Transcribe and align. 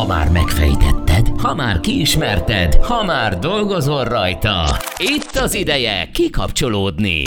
Ha 0.00 0.06
már 0.06 0.28
megfejtetted, 0.28 1.26
ha 1.42 1.54
már 1.54 1.80
kiismerted, 1.80 2.74
ha 2.74 3.04
már 3.04 3.38
dolgozol 3.38 4.04
rajta. 4.04 4.76
Itt 4.96 5.36
az 5.36 5.54
ideje 5.54 6.10
kikapcsolódni. 6.12 7.22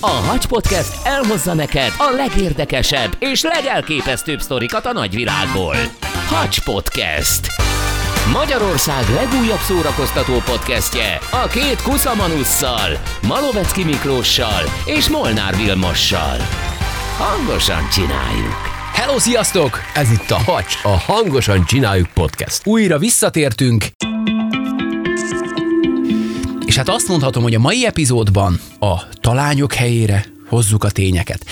A 0.00 0.10
Hacs 0.10 0.46
Podcast 0.46 1.06
elhozza 1.06 1.54
neked 1.54 1.92
a 1.98 2.14
legérdekesebb 2.16 3.16
és 3.18 3.42
legelképesztőbb 3.42 4.40
sztorikat 4.40 4.86
a 4.86 4.92
nagyvilágból. 4.92 5.76
Hacs 6.28 6.64
Podcast. 6.64 7.46
Magyarország 8.32 9.04
legújabb 9.14 9.60
szórakoztató 9.60 10.32
podcastje 10.44 11.18
a 11.44 11.46
két 11.46 11.82
kuszamanusszal, 11.82 12.90
Malovecki 13.28 13.84
Miklóssal 13.84 14.62
és 14.84 15.08
Molnár 15.08 15.56
Vilmossal. 15.56 16.36
Hangosan 17.18 17.88
csináljuk! 17.88 18.73
Hello, 18.94 19.18
sziasztok! 19.18 19.78
Ez 19.94 20.10
itt 20.10 20.30
a 20.30 20.34
Hacs, 20.34 20.74
a 20.82 20.88
Hangosan 20.88 21.64
Csináljuk 21.64 22.08
Podcast. 22.14 22.66
Újra 22.66 22.98
visszatértünk, 22.98 23.86
és 26.66 26.76
hát 26.76 26.88
azt 26.88 27.08
mondhatom, 27.08 27.42
hogy 27.42 27.54
a 27.54 27.58
mai 27.58 27.86
epizódban 27.86 28.60
a 28.80 28.94
talányok 29.20 29.72
helyére 29.72 30.24
hozzuk 30.48 30.84
a 30.84 30.90
tényeket. 30.90 31.44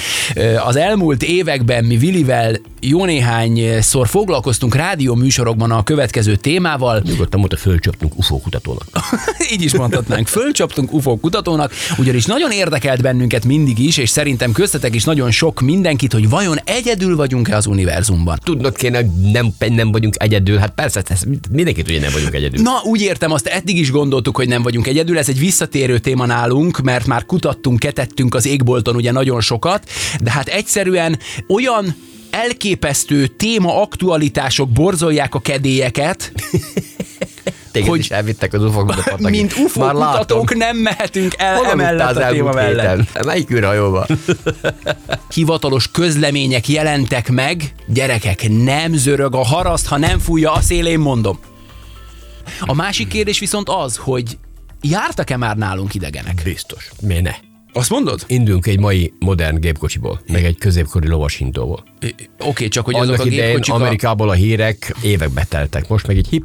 Az 0.64 0.76
elmúlt 0.76 1.22
években 1.22 1.84
mi 1.84 1.96
Vilivel 1.96 2.56
jó 2.84 3.04
néhányszor 3.04 4.08
foglalkoztunk 4.08 4.74
rádió 4.74 5.14
műsorokban 5.14 5.70
a 5.70 5.82
következő 5.82 6.36
témával. 6.36 7.02
Nyugodtan 7.04 7.38
mondta, 7.38 7.56
fölcsaptunk 7.56 8.18
UFO 8.18 8.38
kutatónak. 8.38 8.86
Így 9.52 9.62
is 9.62 9.74
mondhatnánk, 9.74 10.26
fölcsaptunk 10.26 10.92
UFO 10.92 11.16
kutatónak, 11.16 11.72
ugyanis 11.98 12.24
nagyon 12.24 12.50
érdekelt 12.50 13.02
bennünket 13.02 13.44
mindig 13.44 13.78
is, 13.78 13.96
és 13.96 14.10
szerintem 14.10 14.52
köztetek 14.52 14.94
is 14.94 15.04
nagyon 15.04 15.30
sok 15.30 15.60
mindenkit, 15.60 16.12
hogy 16.12 16.28
vajon 16.28 16.58
egyedül 16.64 17.16
vagyunk-e 17.16 17.56
az 17.56 17.66
univerzumban. 17.66 18.38
Tudnod 18.44 18.76
kéne, 18.76 19.00
nem, 19.32 19.54
nem 19.68 19.92
vagyunk 19.92 20.14
egyedül, 20.18 20.56
hát 20.56 20.70
persze, 20.70 21.02
mindenki 21.50 21.82
tudja, 21.82 22.00
nem 22.00 22.12
vagyunk 22.12 22.34
egyedül. 22.34 22.62
Na, 22.62 22.80
úgy 22.84 23.00
értem, 23.00 23.32
azt 23.32 23.46
eddig 23.46 23.78
is 23.78 23.90
gondoltuk, 23.90 24.36
hogy 24.36 24.48
nem 24.48 24.62
vagyunk 24.62 24.86
egyedül, 24.86 25.18
ez 25.18 25.28
egy 25.28 25.38
visszatérő 25.38 25.98
téma 25.98 26.26
nálunk, 26.26 26.80
mert 26.80 27.06
már 27.06 27.26
kutattunk, 27.26 27.78
ketettünk 27.78 28.34
az 28.34 28.46
égbolton 28.46 28.96
ugye 28.96 29.12
nagyon 29.12 29.40
sokat, 29.40 29.88
de 30.20 30.30
hát 30.30 30.48
egyszerűen 30.48 31.18
olyan 31.48 31.94
elképesztő 32.32 33.26
téma 33.26 33.80
aktualitások 33.80 34.68
borzolják 34.68 35.34
a 35.34 35.40
kedélyeket, 35.40 36.32
Téged 37.72 37.88
hogy 37.88 37.98
is 37.98 38.10
elvittek 38.10 38.52
az 38.52 38.64
ufo 38.64 38.84
Mint 39.18 39.56
UFO 39.56 39.80
Már 39.80 39.92
kutatók 39.92 40.50
látom. 40.50 40.58
nem 40.58 40.76
mehetünk 40.76 41.34
el 41.36 41.56
Hol 41.56 41.66
emellett 41.66 42.16
a 42.16 42.28
téma 42.28 42.52
mellett. 42.52 43.24
Melyik 43.24 43.50
űrhajóban? 43.50 44.06
Hivatalos 45.34 45.90
közlemények 45.90 46.68
jelentek 46.68 47.30
meg, 47.30 47.74
gyerekek, 47.86 48.48
nem 48.48 48.94
zörög 48.94 49.34
a 49.34 49.44
haraszt, 49.44 49.86
ha 49.86 49.98
nem 49.98 50.18
fújja 50.18 50.52
a 50.52 50.60
szélén, 50.60 50.98
mondom. 50.98 51.38
A 52.60 52.74
másik 52.74 53.08
kérdés 53.08 53.38
viszont 53.38 53.68
az, 53.68 53.96
hogy 53.96 54.38
jártak-e 54.80 55.36
már 55.36 55.56
nálunk 55.56 55.94
idegenek? 55.94 56.40
Biztos. 56.44 56.90
Miért 57.00 57.22
ne? 57.22 57.51
Azt 57.72 57.90
mondod? 57.90 58.24
Indulunk 58.26 58.66
egy 58.66 58.78
mai 58.78 59.12
modern 59.18 59.60
gépkocsiból, 59.60 60.20
meg 60.26 60.44
egy 60.44 60.58
középkori 60.58 61.08
lovashintóból. 61.08 61.84
Oké, 61.98 62.14
okay, 62.38 62.68
csak 62.68 62.84
hogy 62.84 62.94
Annak 62.94 63.12
azok 63.12 63.26
a 63.26 63.28
gépkocsik... 63.28 63.74
Amerikából 63.74 64.28
a 64.28 64.32
hírek 64.32 64.94
évekbe 65.02 65.44
teltek. 65.48 65.88
Most 65.88 66.06
meg 66.06 66.16
egy 66.16 66.26
hip 66.28 66.44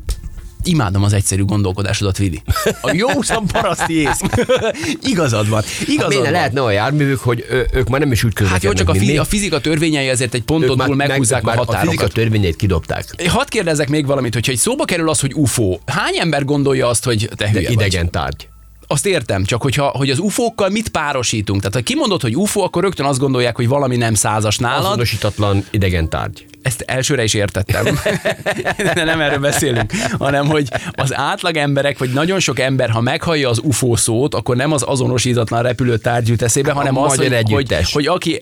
imádom 0.64 1.04
az 1.04 1.14
egyszerű 1.14 1.44
gondolkodásodat, 1.44 2.18
Vili. 2.18 2.42
A 2.82 2.92
jó 2.94 3.08
paraszti 3.52 3.94
ész. 3.94 4.22
Igazad 5.12 5.50
van. 5.50 5.64
Igazad 5.88 6.14
hát 6.14 6.22
van. 6.22 6.32
lehetne 6.32 6.62
olyan 6.62 6.74
járművük, 6.74 7.20
hogy 7.20 7.46
ők 7.74 7.88
már 7.88 8.00
nem 8.00 8.12
is 8.12 8.24
úgy 8.24 8.34
közlekednek, 8.34 8.78
Hát 8.78 8.80
jó, 8.80 8.86
csak 8.86 9.02
a, 9.02 9.06
fi- 9.06 9.18
a 9.18 9.24
fizika 9.24 9.62
törvényei 9.62 10.10
azért 10.10 10.34
egy 10.34 10.44
ponton 10.44 10.78
túl 10.78 10.96
meghúzzák 10.96 11.44
meg, 11.44 11.56
a 11.56 11.58
határokat. 11.58 11.88
A 11.88 11.92
fizika 11.92 12.08
törvényeit 12.08 12.56
kidobták. 12.56 13.28
Hadd 13.28 13.48
kérdezek 13.50 13.90
még 13.90 14.06
valamit, 14.06 14.34
hogyha 14.34 14.52
egy 14.52 14.58
szóba 14.58 14.86
kerül 14.86 15.10
az, 15.10 15.20
hogy 15.20 15.34
UFO, 15.34 15.78
hány 15.86 16.18
ember 16.20 16.46
gondolja 16.46 16.88
azt, 16.88 17.04
hogy 17.04 17.30
te 17.36 17.50
hülye 17.50 17.62
De 17.62 17.72
idegen 17.72 18.02
vagy? 18.02 18.12
tárgy 18.12 18.48
azt 18.88 19.06
értem, 19.06 19.44
csak 19.44 19.62
hogyha, 19.62 19.86
hogy 19.88 20.10
az 20.10 20.20
UFO-kkal 20.20 20.70
mit 20.70 20.90
párosítunk. 20.90 21.60
Tehát 21.60 21.76
ha 21.76 21.82
kimondod, 21.82 22.22
hogy 22.22 22.38
UFO, 22.38 22.62
akkor 22.62 22.84
rögtön 22.84 23.06
azt 23.06 23.20
gondolják, 23.20 23.56
hogy 23.56 23.68
valami 23.68 23.98
nem 23.98 24.14
százas 24.14 24.58
nálad. 24.58 24.86
Azonosítatlan 24.86 25.66
idegen 25.72 26.10
tárgy. 26.10 26.46
Ezt 26.68 26.82
elsőre 26.82 27.24
is 27.24 27.34
értettem, 27.34 27.86
de 28.94 29.04
nem 29.04 29.22
erről 29.22 29.40
beszélünk, 29.40 29.92
hanem 30.18 30.48
hogy 30.48 30.68
az 30.92 31.16
átlag 31.16 31.58
emberek, 31.58 31.98
vagy 31.98 32.10
nagyon 32.10 32.40
sok 32.40 32.60
ember, 32.60 32.90
ha 32.90 33.02
meghallja 33.02 33.50
az 33.50 33.60
UFO 33.64 33.96
szót, 33.96 34.36
akkor 34.36 34.56
nem 34.56 34.72
az 34.72 34.84
azonosítatlan 34.84 35.62
repülőtárgy 35.64 36.28
jut 36.28 36.42
eszébe, 36.42 36.72
hanem 36.72 36.98
az, 36.98 37.16
hogy, 37.16 37.44
hogy, 37.52 37.92
hogy, 37.92 38.08
aki, 38.08 38.40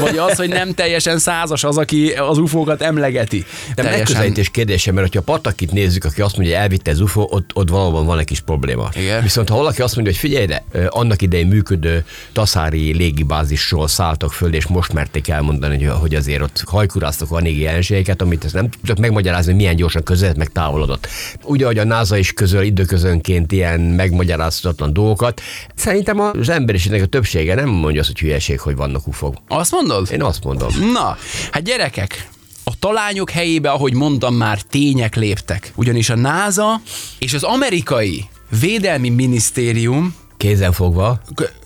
vagy 0.00 0.16
az, 0.16 0.36
hogy 0.36 0.48
nem 0.48 0.74
teljesen 0.74 1.18
százas 1.18 1.64
az, 1.64 1.78
aki 1.78 2.10
az 2.10 2.38
UFO-kat 2.38 2.82
emlegeti. 2.82 3.44
De 3.74 3.82
megközelítés 3.82 4.50
kérdése, 4.50 4.92
mert 4.92 5.12
ha 5.12 5.18
a 5.18 5.22
patakit 5.22 5.72
nézzük, 5.72 6.04
aki 6.04 6.20
azt 6.20 6.36
mondja, 6.36 6.54
hogy 6.54 6.62
elvitte 6.62 6.90
az 6.90 7.00
UFO, 7.00 7.26
ott, 7.30 7.50
ott 7.54 7.68
valóban 7.68 8.06
van 8.06 8.18
egy 8.18 8.24
kis 8.24 8.40
probléma. 8.40 8.88
Igen. 8.94 9.22
Viszont 9.22 9.48
ha 9.48 9.56
valaki 9.56 9.82
azt 9.82 9.94
mondja, 9.94 10.12
hogy 10.12 10.20
figyelj, 10.20 10.46
de 10.46 10.64
annak 10.88 11.22
idején 11.22 11.46
működő 11.46 12.04
taszári 12.32 12.96
légibázisról 12.96 13.88
szálltak 13.88 14.32
föl, 14.32 14.54
és 14.54 14.66
most 14.66 14.92
merték 14.92 15.28
elmondani, 15.28 15.84
hogy 15.84 16.14
azért 16.14 16.42
ott 16.42 16.62
hajkuráztak 16.66 17.30
a 17.30 17.40
jelenségeket, 17.62 18.22
amit 18.22 18.44
ezt 18.44 18.54
nem 18.54 18.68
tudok 18.68 18.98
megmagyarázni, 18.98 19.50
hogy 19.50 19.60
milyen 19.60 19.76
gyorsan 19.76 20.02
közelít, 20.02 20.36
meg 20.36 20.48
távolodott. 20.52 21.08
Úgy, 21.42 21.62
ahogy 21.62 21.78
a 21.78 21.84
NASA 21.84 22.16
is 22.16 22.32
közöl 22.32 22.62
időközönként 22.62 23.52
ilyen 23.52 23.80
megmagyarázhatatlan 23.80 24.92
dolgokat, 24.92 25.40
szerintem 25.74 26.20
az 26.20 26.48
emberiségnek 26.48 27.02
a 27.02 27.06
többsége 27.06 27.54
nem 27.54 27.68
mondja 27.68 28.00
azt, 28.00 28.10
hogy 28.10 28.20
hülyeség, 28.20 28.60
hogy 28.60 28.76
vannak 28.76 29.06
ufok. 29.06 29.34
Azt 29.48 29.70
mondod? 29.70 30.08
Én 30.12 30.22
azt 30.22 30.44
mondom. 30.44 30.70
Na, 30.92 31.16
hát 31.50 31.62
gyerekek, 31.62 32.28
a 32.64 32.72
talányok 32.78 33.30
helyébe, 33.30 33.70
ahogy 33.70 33.94
mondtam 33.94 34.34
már, 34.34 34.60
tények 34.60 35.16
léptek. 35.16 35.72
Ugyanis 35.74 36.10
a 36.10 36.16
NASA 36.16 36.80
és 37.18 37.34
az 37.34 37.42
amerikai 37.42 38.24
Védelmi 38.60 39.08
Minisztérium 39.08 40.14
kézen 40.42 40.72
fogva. 40.72 41.20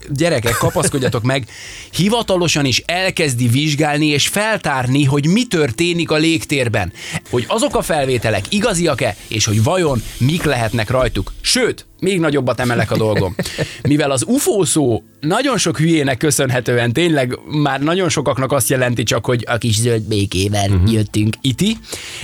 Gyerekek, 0.09 0.57
kapaszkodjatok 0.57 1.23
meg, 1.23 1.49
hivatalosan 1.91 2.65
is 2.65 2.83
elkezdi 2.87 3.49
vizsgálni 3.49 4.07
és 4.07 4.29
feltárni, 4.29 5.05
hogy 5.05 5.27
mi 5.27 5.47
történik 5.47 6.11
a 6.11 6.17
légtérben. 6.17 6.93
Hogy 7.31 7.45
azok 7.49 7.77
a 7.77 7.83
felvételek 7.83 8.45
igaziak-e, 8.49 9.17
és 9.29 9.45
hogy 9.45 9.63
vajon 9.63 10.03
mik 10.19 10.43
lehetnek 10.43 10.91
rajtuk. 10.91 11.33
Sőt, 11.41 11.87
még 12.01 12.21
nagyobbat 12.21 12.61
emelek 12.61 12.91
a 12.91 12.97
dolgom. 12.97 13.35
Mivel 13.83 14.11
az 14.11 14.25
UFO 14.27 14.65
szó 14.65 15.03
nagyon 15.21 15.59
sok 15.59 15.79
hülyének 15.79 16.17
köszönhetően 16.17 16.93
tényleg 16.93 17.39
már 17.47 17.81
nagyon 17.81 18.09
sokaknak 18.09 18.53
azt 18.53 18.69
jelenti 18.69 19.03
csak, 19.03 19.25
hogy 19.25 19.45
a 19.49 19.57
kis 19.57 19.77
zöld 19.81 20.03
békével 20.03 20.71
uh-huh. 20.71 20.93
jöttünk 20.93 21.35
iti, 21.41 21.77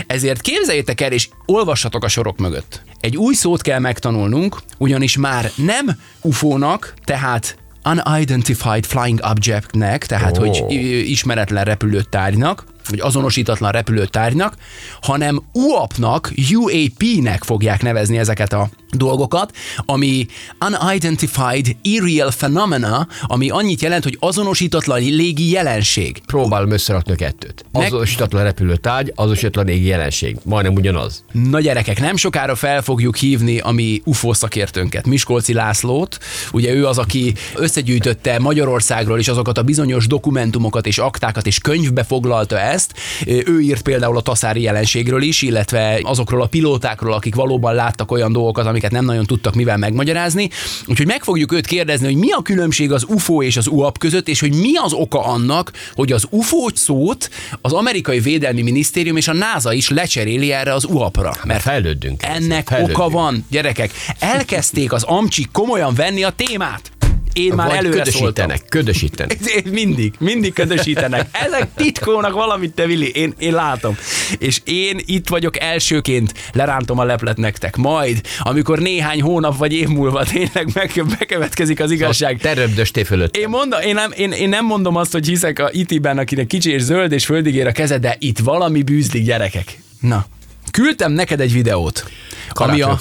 ezért 0.06 0.40
képzeljétek 0.40 1.00
el, 1.00 1.12
és 1.12 1.28
olvassatok 1.46 2.04
a 2.04 2.08
sorok 2.08 2.38
mögött. 2.38 2.82
Egy 3.00 3.16
új 3.16 3.34
szót 3.34 3.62
kell 3.62 3.78
megtanulnunk, 3.78 4.56
ugyanis 4.78 5.16
már 5.16 5.50
nem 5.56 5.98
UFO-nak, 6.20 6.94
tehát 7.04 7.56
Unidentified 7.84 8.84
Flying 8.84 9.20
Objectnek, 9.30 10.06
tehát 10.06 10.38
oh. 10.38 10.46
hogy 10.46 10.72
ismeretlen 11.10 11.64
repülőtárgynak, 11.64 12.64
vagy 12.88 13.00
azonosítatlan 13.00 13.72
repülőtárgynak, 13.72 14.54
hanem 15.00 15.42
UAP-nak, 15.52 16.32
UAP-nek 16.52 17.44
fogják 17.44 17.82
nevezni 17.82 18.18
ezeket 18.18 18.52
a 18.52 18.68
dolgokat, 18.96 19.52
ami 19.76 20.26
Unidentified 20.60 21.66
Aerial 21.84 22.32
Phenomena, 22.36 23.08
ami 23.22 23.50
annyit 23.50 23.82
jelent, 23.82 24.02
hogy 24.02 24.16
azonosítatlan 24.20 25.00
légi 25.00 25.50
jelenség. 25.50 26.22
Próbálom 26.26 26.70
összerakni 26.70 27.12
a 27.12 27.16
kettőt. 27.16 27.64
Azonosítatlan 27.72 28.42
repülőtárgy, 28.42 29.12
azonosítatlan 29.14 29.64
légi 29.64 29.86
jelenség. 29.86 30.36
Majdnem 30.44 30.74
ugyanaz. 30.74 31.24
Na 31.32 31.60
gyerekek, 31.60 32.00
nem 32.00 32.16
sokára 32.16 32.54
fel 32.54 32.82
fogjuk 32.82 33.16
hívni 33.16 33.58
a 33.58 33.70
mi 33.70 34.02
UFO 34.04 34.34
szakértőnket, 34.34 35.06
Miskolci 35.06 35.52
Lászlót. 35.52 36.18
Ugye 36.52 36.72
ő 36.72 36.86
az, 36.86 36.98
aki 36.98 37.34
összegyűjtötte 37.54 38.38
Magyarországról 38.38 39.18
is 39.18 39.28
azokat 39.28 39.58
a 39.58 39.62
bizonyos 39.62 40.06
dokumentumokat 40.06 40.86
és 40.86 40.98
aktákat 40.98 41.46
és 41.46 41.58
könyvbe 41.58 42.04
foglalta 42.04 42.58
ezt. 42.58 42.92
Ő 43.26 43.60
írt 43.60 43.82
például 43.82 44.16
a 44.16 44.20
taszári 44.20 44.62
jelenségről 44.62 45.22
is, 45.22 45.42
illetve 45.42 46.00
azokról 46.02 46.42
a 46.42 46.46
pilótákról, 46.46 47.12
akik 47.12 47.34
valóban 47.34 47.74
láttak 47.74 48.10
olyan 48.10 48.32
dolgokat, 48.32 48.66
amiket 48.82 48.90
nem 48.90 49.04
nagyon 49.04 49.26
tudtak 49.26 49.54
mivel 49.54 49.76
megmagyarázni. 49.76 50.50
Úgyhogy 50.86 51.06
meg 51.06 51.22
fogjuk 51.22 51.52
őt 51.52 51.66
kérdezni, 51.66 52.06
hogy 52.06 52.16
mi 52.16 52.30
a 52.30 52.42
különbség 52.42 52.92
az 52.92 53.04
UFO 53.08 53.42
és 53.42 53.56
az 53.56 53.66
UAP 53.66 53.98
között, 53.98 54.28
és 54.28 54.40
hogy 54.40 54.54
mi 54.54 54.76
az 54.76 54.92
oka 54.92 55.24
annak, 55.24 55.72
hogy 55.94 56.12
az 56.12 56.26
UFO 56.30 56.66
szót 56.74 57.30
az 57.60 57.72
amerikai 57.72 58.20
védelmi 58.20 58.62
minisztérium 58.62 59.16
és 59.16 59.28
a 59.28 59.32
NASA 59.32 59.72
is 59.72 59.88
lecseréli 59.88 60.52
erre 60.52 60.74
az 60.74 60.84
UAP-ra. 60.84 61.34
Mert 61.44 61.62
fejlődünk. 61.62 62.22
Ennek 62.22 62.68
fejlődünk. 62.68 62.98
oka 62.98 63.08
van, 63.08 63.44
gyerekek. 63.50 63.90
Elkezdték 64.18 64.92
az 64.92 65.02
amcsik 65.02 65.48
komolyan 65.52 65.94
venni 65.94 66.22
a 66.22 66.30
témát 66.30 67.01
én 67.32 67.52
már 67.54 67.74
előre 67.74 67.96
ködösítenek, 67.96 68.34
szóltam. 68.34 68.68
ködösítenek. 68.68 69.38
mindig, 69.80 70.14
mindig 70.18 70.52
ködösítenek. 70.52 71.28
Ezek 71.32 71.68
titkolnak 71.74 72.32
valamit, 72.32 72.74
te 72.74 72.86
Vili, 72.86 73.10
én, 73.14 73.34
én 73.38 73.52
látom. 73.52 73.96
És 74.38 74.60
én 74.64 75.00
itt 75.04 75.28
vagyok 75.28 75.60
elsőként, 75.60 76.34
lerántom 76.52 76.98
a 76.98 77.04
leplet 77.04 77.36
nektek. 77.36 77.76
Majd, 77.76 78.20
amikor 78.38 78.78
néhány 78.78 79.22
hónap 79.22 79.56
vagy 79.56 79.72
év 79.72 79.88
múlva 79.88 80.24
tényleg 80.24 80.68
meg, 80.74 81.04
bekövetkezik 81.18 81.80
az 81.80 81.90
igazság. 81.90 82.38
Te 82.38 82.52
röbdösté 82.54 83.02
fölött. 83.02 83.36
Én, 83.36 83.48
mondom, 83.48 83.80
én, 83.80 83.94
nem, 83.94 84.12
én, 84.16 84.32
én 84.32 84.48
nem 84.48 84.64
mondom 84.64 84.96
azt, 84.96 85.12
hogy 85.12 85.26
hiszek 85.26 85.58
a 85.58 85.68
itiben, 85.72 86.18
akinek 86.18 86.46
kicsi 86.46 86.70
és 86.70 86.82
zöld 86.82 87.12
és 87.12 87.24
földig 87.24 87.54
ér 87.54 87.66
a 87.66 87.72
keze, 87.72 87.98
de 87.98 88.16
itt 88.18 88.38
valami 88.38 88.82
bűzlik 88.82 89.24
gyerekek. 89.24 89.78
Na, 90.00 90.26
Küldtem 90.72 91.12
neked 91.12 91.40
egy 91.40 91.52
videót. 91.52 92.10
Ami 92.48 92.80
a, 92.80 92.98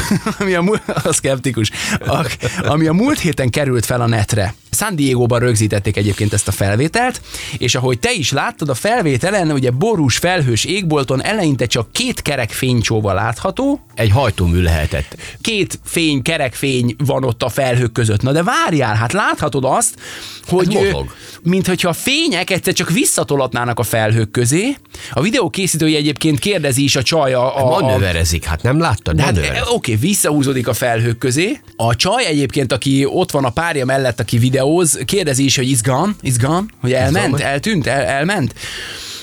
ami 0.38 0.54
a, 0.54 0.64
a 1.04 1.12
szkeptikus, 1.18 1.70
a, 2.06 2.26
ami 2.64 2.86
a 2.86 2.92
múlt 2.92 3.18
héten 3.18 3.50
került 3.50 3.84
fel 3.84 4.00
a 4.00 4.06
netre. 4.06 4.54
San 4.76 4.96
Diego-ban 4.96 5.38
rögzítették 5.38 5.96
egyébként 5.96 6.32
ezt 6.32 6.48
a 6.48 6.52
felvételt, 6.52 7.20
és 7.58 7.74
ahogy 7.74 7.98
te 7.98 8.12
is 8.12 8.32
láttad, 8.32 8.68
a 8.68 8.74
felvételen 8.74 9.50
ugye 9.50 9.70
borús 9.70 10.16
felhős 10.16 10.64
égbolton 10.64 11.22
eleinte 11.24 11.66
csak 11.66 11.92
két 11.92 12.22
kerek 12.22 12.50
fénycsóval 12.50 13.14
látható, 13.14 13.80
Egy 13.94 14.10
hajtómű 14.10 14.60
lehetett. 14.62 15.16
két 15.40 15.78
fény, 15.84 16.22
kerekfény 16.22 16.94
van 16.98 17.24
ott 17.24 17.42
a 17.42 17.48
felhők 17.48 17.92
között. 17.92 18.22
Na 18.22 18.32
de 18.32 18.42
várjál, 18.42 18.94
hát 18.94 19.12
láthatod 19.12 19.64
azt, 19.64 19.94
hogy 20.46 20.76
ö, 20.76 20.84
mozog. 20.84 21.14
mint 21.42 21.66
hogyha 21.66 21.88
a 21.88 21.92
fények 21.92 22.50
egyszer 22.50 22.72
csak 22.72 22.90
visszatolatnának 22.90 23.78
a 23.78 23.82
felhők 23.82 24.30
közé. 24.30 24.76
A 25.10 25.20
videó 25.22 25.50
készítője 25.50 25.96
egyébként 25.98 26.38
kérdezi 26.38 26.82
is 26.82 26.96
a 26.96 27.02
csaj 27.02 27.34
a, 27.34 27.56
a, 27.58 27.64
a 27.76 27.80
Manőverezik, 27.80 28.44
hát 28.44 28.62
nem 28.62 28.78
láttad? 28.80 29.20
hát, 29.20 29.38
oké, 29.68 29.94
visszahúzódik 29.94 30.68
a 30.68 30.72
felhők 30.74 31.18
közé. 31.18 31.60
A 31.76 31.96
csaj 31.96 32.24
egyébként, 32.26 32.72
aki 32.72 33.04
ott 33.08 33.30
van 33.30 33.44
a 33.44 33.50
párja 33.50 33.84
mellett, 33.84 34.20
aki 34.20 34.38
videóz, 34.66 34.98
kérdezi 35.04 35.44
is, 35.44 35.56
hogy 35.56 35.68
is 35.68 35.80
gone, 36.36 36.64
hogy 36.80 36.92
elment, 36.92 37.40
eltűnt, 37.40 37.86
el, 37.86 38.02
elment. 38.02 38.54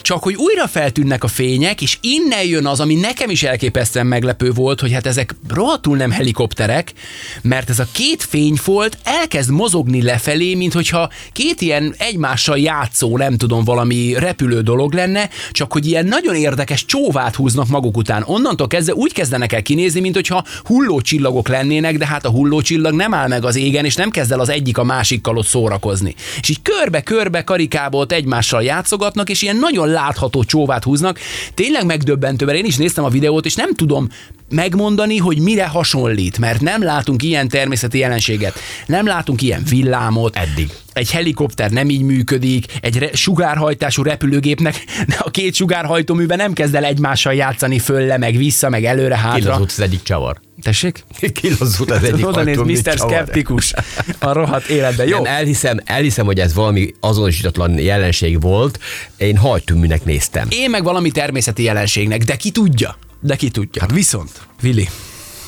Csak 0.03 0.23
hogy 0.23 0.35
újra 0.35 0.67
feltűnnek 0.67 1.23
a 1.23 1.27
fények, 1.27 1.81
és 1.81 1.97
innen 2.01 2.44
jön 2.45 2.65
az, 2.65 2.79
ami 2.79 2.95
nekem 2.95 3.29
is 3.29 3.44
elképesztően 3.44 4.05
meglepő 4.05 4.51
volt, 4.51 4.79
hogy 4.79 4.91
hát 4.91 5.05
ezek 5.05 5.35
rohadtul 5.50 5.97
nem 5.97 6.11
helikopterek, 6.11 6.94
mert 7.41 7.69
ez 7.69 7.79
a 7.79 7.88
két 7.91 8.23
fényfolt 8.23 8.97
elkezd 9.03 9.51
mozogni 9.51 10.01
lefelé, 10.01 10.55
mint 10.55 10.73
hogyha 10.73 11.09
két 11.31 11.61
ilyen 11.61 11.95
egymással 11.97 12.57
játszó, 12.57 13.17
nem 13.17 13.38
tudom, 13.38 13.63
valami 13.63 14.13
repülő 14.17 14.61
dolog 14.61 14.94
lenne, 14.94 15.29
csak 15.51 15.73
hogy 15.73 15.88
ilyen 15.88 16.06
nagyon 16.06 16.35
érdekes 16.35 16.85
csóvát 16.85 17.35
húznak 17.35 17.67
maguk 17.67 17.97
után. 17.97 18.23
Onnantól 18.25 18.67
kezdve 18.67 18.94
úgy 18.94 19.13
kezdenek 19.13 19.53
el 19.53 19.61
kinézni, 19.61 19.99
mint 19.99 20.15
hogyha 20.15 20.45
hullócsillagok 20.63 21.47
lennének, 21.47 21.97
de 21.97 22.06
hát 22.06 22.25
a 22.25 22.29
hullócsillag 22.29 22.94
nem 22.94 23.13
áll 23.13 23.27
meg 23.27 23.45
az 23.45 23.56
égen, 23.56 23.85
és 23.85 23.95
nem 23.95 24.09
kezd 24.09 24.31
el 24.31 24.39
az 24.39 24.49
egyik 24.49 24.77
a 24.77 24.83
másikkal 24.83 25.38
ott 25.38 25.47
szórakozni. 25.47 26.15
És 26.39 26.49
így 26.49 26.61
körbe-körbe 26.61 27.44
karikába 27.44 27.97
ott 27.97 28.11
egymással 28.11 28.63
játszogatnak, 28.63 29.29
és 29.29 29.41
ilyen 29.41 29.56
nagyon 29.56 29.91
látható 29.94 30.44
csóvát 30.44 30.84
húznak. 30.84 31.19
Tényleg 31.54 31.86
megdöbbentő, 31.86 32.45
mert 32.45 32.57
én 32.57 32.66
is 32.66 32.78
néztem 32.78 33.04
a 33.04 33.10
videót, 33.10 33.45
és 33.45 33.56
nem 33.56 33.74
tudom 33.74 34.10
megmondani, 34.50 35.18
hogy 35.18 35.40
mire 35.40 35.68
hasonlít, 35.68 36.38
mert 36.38 36.62
nem 36.62 36.84
látunk 36.84 37.24
ilyen 37.24 37.48
természeti 37.48 37.98
jelenséget. 37.98 38.60
Nem 38.86 39.06
látunk 39.06 39.42
ilyen 39.42 39.63
villámot. 39.69 40.36
Eddig. 40.36 40.72
Egy 40.94 41.12
helikopter 41.12 41.72
nem 41.72 41.90
így 41.90 42.01
működik, 42.01 42.66
egy 42.81 42.98
re- 42.98 43.16
sugárhajtású 43.16 44.04
repülőgépnek 44.04 44.84
a 45.19 45.30
két 45.30 45.54
sugárhajtóműben 45.54 46.38
nem 46.38 46.54
kezd 46.54 46.75
el 46.75 46.84
egymással 46.84 47.34
játszani 47.34 47.80
fölle, 47.80 48.18
meg 48.18 48.38
vissza, 48.38 48.69
meg 48.69 48.86
előre, 48.86 49.18
hátra. 49.18 49.40
Kilazott 49.40 49.69
az 49.69 49.80
egyik 49.80 50.04
csavar. 50.04 50.40
Tessék? 50.63 51.04
Kilazott 51.42 51.92
az 51.92 52.04
egyik 52.04 52.27
Oda 52.27 52.44
néz 52.44 52.57
Mr. 52.57 52.98
Skeptikus 52.98 53.74
a 54.19 54.31
rohadt 54.31 54.68
életben. 54.68 55.07
Jó? 55.07 55.21
Nem, 55.21 55.33
elhiszem, 55.33 55.80
elhiszem, 55.86 56.25
hogy 56.25 56.39
ez 56.39 56.54
valami 56.54 56.94
azonosítatlan 57.00 57.80
jelenség 57.80 58.42
volt. 58.42 58.80
Én 59.18 59.38
hajtóműnek 59.38 60.06
néztem. 60.06 60.48
Én 60.50 60.69
meg 60.69 60.83
valami 60.83 61.12
természeti 61.12 61.63
jelenségnek, 61.63 62.24
de 62.24 62.36
ki 62.36 62.51
tudja? 62.51 62.98
De 63.19 63.36
ki 63.36 63.50
tudja. 63.50 63.81
Hát 63.81 63.92
viszont, 63.92 64.31
Vili, 64.62 64.89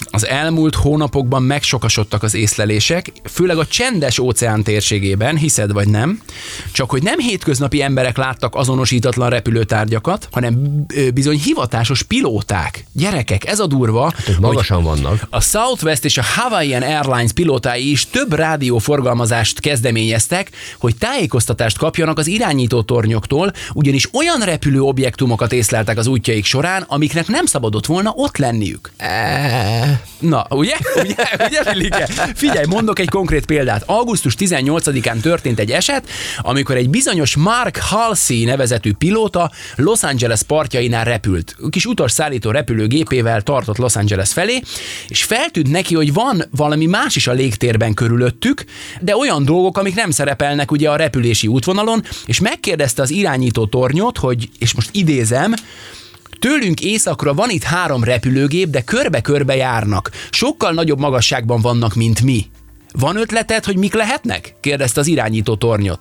az 0.10 0.28
elmúlt 0.28 0.76
hónapokban 0.76 1.44
megsokasodtak 1.44 2.24
az 2.24 2.34
észlelések, 2.34 3.12
főleg 3.24 3.58
a 3.58 3.66
csendes 3.66 4.20
óceán 4.20 4.64
térségében, 4.64 5.38
hiszed 5.38 5.72
vagy 5.72 5.88
nem, 5.88 6.22
csak 6.72 6.90
hogy 6.90 7.04
nem 7.04 7.20
hétköznapi 7.20 7.82
emberek 7.82 8.18
láttak 8.18 8.56
azonosítatlan 8.56 9.30
repülőtárgyakat, 9.30 10.28
hanem 10.32 10.86
bizony 11.14 11.40
hivatásos 11.40 12.04
pilóták. 12.04 12.86
Gyerekek, 12.94 13.48
ez 13.48 13.60
a 13.60 13.68
durva, 13.68 14.14
Ők 14.30 14.40
magasan 14.40 14.84
vannak. 14.84 15.28
a 15.30 15.42
Southwest 15.42 16.06
és 16.06 16.18
a 16.18 16.24
Hawaiian 16.36 16.82
Airlines 16.82 17.32
pilótái 17.32 17.92
is 17.92 18.06
több 18.10 18.34
rádióforgalmazást 18.34 19.60
kezdeményeztek, 19.60 20.52
hogy 20.78 20.96
tájékoztatást 20.96 21.78
kapjanak 21.78 22.18
az 22.18 22.28
irányító 22.28 22.82
tornyoktól, 22.82 23.52
ugyanis 23.74 24.10
olyan 24.14 24.40
repülő 24.40 24.82
objektumokat 24.82 25.52
észleltek 25.54 25.98
az 25.98 26.08
útjaik 26.08 26.46
során, 26.46 26.86
amiknek 26.88 27.28
nem 27.28 27.46
szabadott 27.46 27.86
volna 27.86 28.14
ott 28.16 28.38
lenniük. 28.38 28.92
Na, 30.20 30.46
ugye? 30.50 30.76
Ugye, 31.04 31.26
ugye? 31.76 32.06
Figyelj, 32.36 32.66
mondok 32.66 33.00
egy 33.00 33.10
konkrét 33.10 33.46
példát. 33.46 33.84
Augusztus 33.86 34.36
18-án 34.40 35.20
történt 35.20 35.60
egy 35.60 35.72
eset, 35.72 36.10
amikor 36.38 36.76
egy 36.76 36.90
bizonyos 36.90 37.36
Mark 37.36 37.78
Halsey 37.78 38.46
nevezetű 38.46 38.94
pilóta 38.94 39.52
Los 39.76 40.04
Angeles 40.04 40.42
partjainál 40.44 41.04
repült. 41.04 41.56
Kis 41.70 41.86
utasszállító 41.86 42.52
repülőgépével 42.52 43.42
tartott 43.42 43.78
Los 43.78 43.96
Angeles 43.96 44.34
felé, 44.34 44.62
és 45.08 45.24
feltűnt 45.24 45.72
neki, 45.72 45.96
hogy 45.96 46.14
van 46.14 46.44
valami 46.52 46.86
más 46.86 47.16
is 47.16 47.28
a 47.28 47.32
légtérben 47.32 47.94
körülöttük, 47.94 48.66
de 49.02 49.16
olyan 49.18 49.46
dolgok, 49.46 49.78
amik 49.78 49.96
nem 49.96 50.12
szerepelnek 50.12 50.72
ugye 50.72 50.90
a 50.90 50.96
repülési 50.96 51.48
útvonalon, 51.48 52.04
és 52.26 52.40
megkérdezte 52.40 53.02
az 53.02 53.10
irányító 53.10 53.66
tornyot, 53.66 54.18
hogy, 54.18 54.50
és 54.60 54.74
most 54.74 54.90
idézem, 54.92 55.54
Tőlünk 56.46 56.82
északra 56.82 57.34
van 57.34 57.50
itt 57.50 57.64
három 57.64 58.04
repülőgép, 58.04 58.70
de 58.70 58.82
körbe-körbe 58.82 59.56
járnak. 59.56 60.12
Sokkal 60.30 60.74
nagyobb 60.74 61.00
magasságban 61.00 61.62
vannak, 61.62 61.96
mint 61.96 62.22
mi. 62.22 62.46
Van 62.92 63.16
ötleted, 63.16 63.66
hogy 63.66 63.78
mik 63.78 63.94
lehetnek? 63.94 64.56
kérdezte 64.60 65.00
az 65.00 65.08
irányító 65.08 65.56
tornyot. 65.56 66.00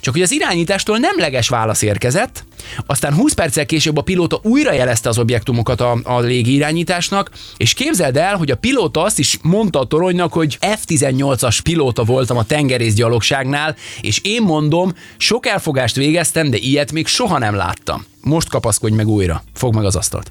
Csak 0.00 0.14
hogy 0.14 0.22
az 0.22 0.32
irányítástól 0.32 0.98
nemleges 0.98 1.48
válasz 1.48 1.82
érkezett, 1.82 2.44
aztán 2.86 3.14
20 3.14 3.32
perccel 3.32 3.66
később 3.66 3.96
a 3.96 4.02
pilóta 4.02 4.40
újra 4.42 4.72
jelezte 4.72 5.08
az 5.08 5.18
objektumokat 5.18 5.80
a, 5.80 5.98
a 6.02 6.20
légirányításnak, 6.20 7.30
és 7.56 7.74
képzeld 7.74 8.16
el, 8.16 8.36
hogy 8.36 8.50
a 8.50 8.56
pilóta 8.56 9.02
azt 9.02 9.18
is 9.18 9.38
mondta 9.42 9.80
a 9.80 9.84
toronynak, 9.84 10.32
hogy 10.32 10.58
F-18-as 10.60 11.58
pilóta 11.62 12.04
voltam 12.04 12.36
a 12.36 12.44
tengerészgyalogságnál, 12.44 13.76
és 14.00 14.20
én 14.22 14.42
mondom, 14.42 14.92
sok 15.16 15.46
elfogást 15.46 15.96
végeztem, 15.96 16.50
de 16.50 16.56
ilyet 16.56 16.92
még 16.92 17.06
soha 17.06 17.38
nem 17.38 17.54
láttam. 17.54 18.04
Most 18.24 18.48
kapaszkodj 18.48 18.94
meg 18.94 19.08
újra. 19.08 19.42
Fogd 19.54 19.74
meg 19.74 19.84
az 19.84 19.96
asztalt. 19.96 20.30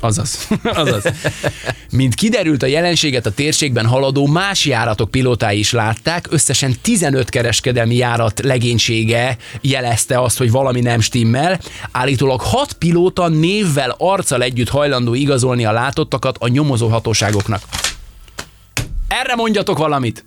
Azaz. 0.00 0.48
Azaz. 0.62 1.02
Mint 1.90 2.14
kiderült, 2.14 2.62
a 2.62 2.66
jelenséget 2.66 3.26
a 3.26 3.30
térségben 3.30 3.86
haladó 3.86 4.26
más 4.26 4.64
járatok 4.66 5.10
pilótái 5.10 5.58
is 5.58 5.72
látták, 5.72 6.26
összesen 6.30 6.76
15 6.82 7.28
kereskedelmi 7.28 7.94
járat 7.94 8.40
legénysége 8.40 9.36
jelezte 9.60 10.20
azt, 10.20 10.38
hogy 10.38 10.50
valami 10.50 10.80
nem 10.80 11.00
stimmel. 11.00 11.59
Állítólag 11.90 12.40
6 12.40 12.72
pilóta 12.72 13.28
névvel, 13.28 13.94
arccal 13.98 14.42
együtt 14.42 14.68
hajlandó 14.68 15.14
igazolni 15.14 15.64
a 15.64 15.72
látottakat 15.72 16.36
a 16.38 16.48
nyomozó 16.48 16.88
hatóságoknak. 16.88 17.62
Erre 19.08 19.34
mondjatok 19.34 19.78
valamit! 19.78 20.24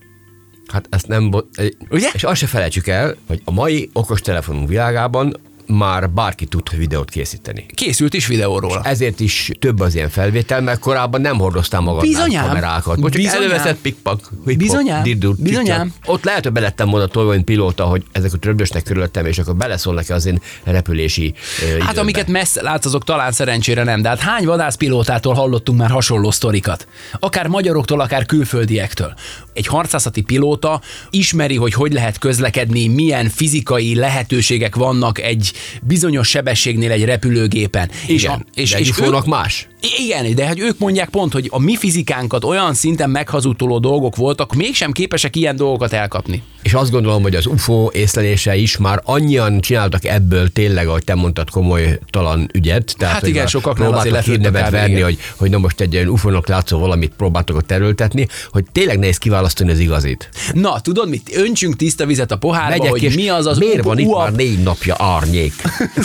Hát 0.68 0.88
ezt 0.90 1.08
nem... 1.08 1.30
Bo- 1.30 1.48
Ugye? 1.90 2.10
És 2.14 2.24
azt 2.24 2.40
se 2.40 2.48
felejtsük 2.48 2.88
el, 2.88 3.16
hogy 3.28 3.42
a 3.46 3.52
mai 3.52 3.90
okostelefonunk 3.94 4.68
világában 4.68 5.38
már 5.68 6.10
bárki 6.10 6.46
tud 6.46 6.78
videót 6.78 7.10
készíteni. 7.10 7.66
Készült 7.74 8.14
is 8.14 8.28
videóról. 8.28 8.82
Ezért 8.84 9.20
is 9.20 9.52
több 9.60 9.80
az 9.80 9.96
ilyen 9.96 10.10
felvétel, 10.10 10.62
mert 10.62 10.80
korábban 10.80 11.22
nem 11.22 11.38
hordoztál 11.38 11.82
magadnál 11.82 12.10
Bizonyám. 12.12 12.48
kamerákat. 12.48 12.98
Most 12.98 13.14
Bizonyám. 13.16 13.42
előveszed 13.42 13.76
pikpak, 13.82 14.32
Bizonyám. 14.46 15.04
dirdur, 15.04 15.36
Bizonyám. 15.38 15.94
Ott 16.06 16.24
lehet, 16.24 16.44
hogy 16.44 16.52
belettem 16.52 16.90
volna 16.90 17.06
tolva, 17.08 17.32
mint 17.32 17.44
pilóta, 17.44 17.84
hogy 17.86 18.04
ezek 18.12 18.34
a 18.34 18.38
tröbdösnek 18.38 18.84
körülöttem, 18.84 19.26
és 19.26 19.38
akkor 19.38 19.56
beleszólnak 19.56 20.10
az 20.10 20.26
én 20.26 20.42
repülési 20.64 21.34
ö, 21.62 21.66
Hát 21.66 21.76
időmbe. 21.76 22.02
amiket 22.02 22.28
messze 22.28 22.62
látsz, 22.62 22.86
azok 22.86 23.04
talán 23.04 23.32
szerencsére 23.32 23.84
nem, 23.84 24.02
de 24.02 24.10
hát 24.10 24.20
hány 24.20 24.46
vadászpilótától 24.46 25.34
hallottunk 25.34 25.80
már 25.80 25.90
hasonló 25.90 26.32
sztorikat? 26.32 26.88
Akár 27.20 27.48
magyaroktól, 27.48 28.00
akár 28.02 28.26
külföldiektől. 28.26 29.14
Egy 29.54 29.68
harcászati 29.68 30.22
pilóta 30.22 30.82
ismeri, 31.10 31.56
hogy 31.56 31.74
hogy 31.74 31.94
lehet 31.94 32.18
közlekedni, 32.18 32.88
milyen 32.88 33.30
fizikai 33.30 33.96
lehetőségek 33.96 34.76
vannak 34.76 35.20
egy 35.22 35.53
bizonyos 35.82 36.28
sebességnél 36.30 36.92
egy 36.92 37.06
repülőgépen. 37.06 37.90
Igen, 38.08 38.16
és, 38.16 38.24
de 38.24 38.62
és, 38.62 38.74
egy 38.74 38.82
és 38.82 38.90
UFO-nak 38.90 39.22
ők, 39.22 39.30
más. 39.30 39.68
Igen, 39.84 40.36
de 40.36 40.46
hát 40.46 40.60
ők 40.60 40.80
mondják 40.80 41.10
pont, 41.10 41.34
hogy 41.34 41.48
a 41.52 41.60
mi 41.60 41.76
fizikánkat 41.76 42.44
olyan 42.44 42.74
szinten 42.74 43.10
meghazudtoló 43.10 43.80
dolgok 43.80 44.16
voltak, 44.16 44.54
mégsem 44.54 44.92
képesek 44.92 45.36
ilyen 45.36 45.56
dolgokat 45.56 45.94
elkapni. 45.94 46.44
És 46.64 46.74
azt 46.74 46.92
gondolom, 46.92 47.22
hogy 47.22 47.36
az 47.36 47.46
UFO 47.46 47.90
észlelése 47.92 48.56
is 48.56 48.78
már 48.78 49.02
annyian 49.04 49.60
csináltak 49.62 50.06
ebből 50.06 50.52
tényleg, 50.52 50.88
ahogy 50.88 51.04
te 51.04 51.16
mondtad, 51.16 51.50
komolytalan 51.50 52.50
ügyet. 52.54 52.96
Tehát, 52.98 53.14
Hát 53.14 53.28
igen, 53.28 53.48
sokaknál 53.48 53.94
azért 53.94 54.16
a 54.16 54.20
hírnevet 54.20 54.70
verni, 54.70 55.00
hogy, 55.00 55.18
hogy 55.36 55.50
na 55.50 55.58
most 55.58 55.80
egy 55.80 55.94
ilyen 55.94 56.08
UFO-nak 56.08 56.48
látszó 56.48 56.80
valamit 56.80 57.14
próbáltak 57.18 57.56
ott 57.56 57.68
terültetni, 57.68 58.28
hogy 58.52 58.66
tényleg 58.72 59.00
nehéz 59.00 59.18
kiválasztani 59.18 59.72
az 59.72 59.80
igazit. 59.80 60.30
Na, 60.54 60.80
tudod 60.80 61.10
mit? 61.10 61.32
Öntsünk 61.36 61.76
tiszta 61.76 62.06
vizet 62.06 62.32
a 62.32 62.38
pohárba, 62.38 62.70
Megyek 62.70 62.90
hogy 62.90 63.16
mi 63.16 63.30
az 63.30 63.46
az 63.46 63.58
miért 63.58 63.84
van 63.84 63.98
itt 63.98 64.08
UAP, 64.08 64.20
már 64.20 64.32
négy 64.32 64.60
napja 64.60 64.96
árnyék? 64.98 65.54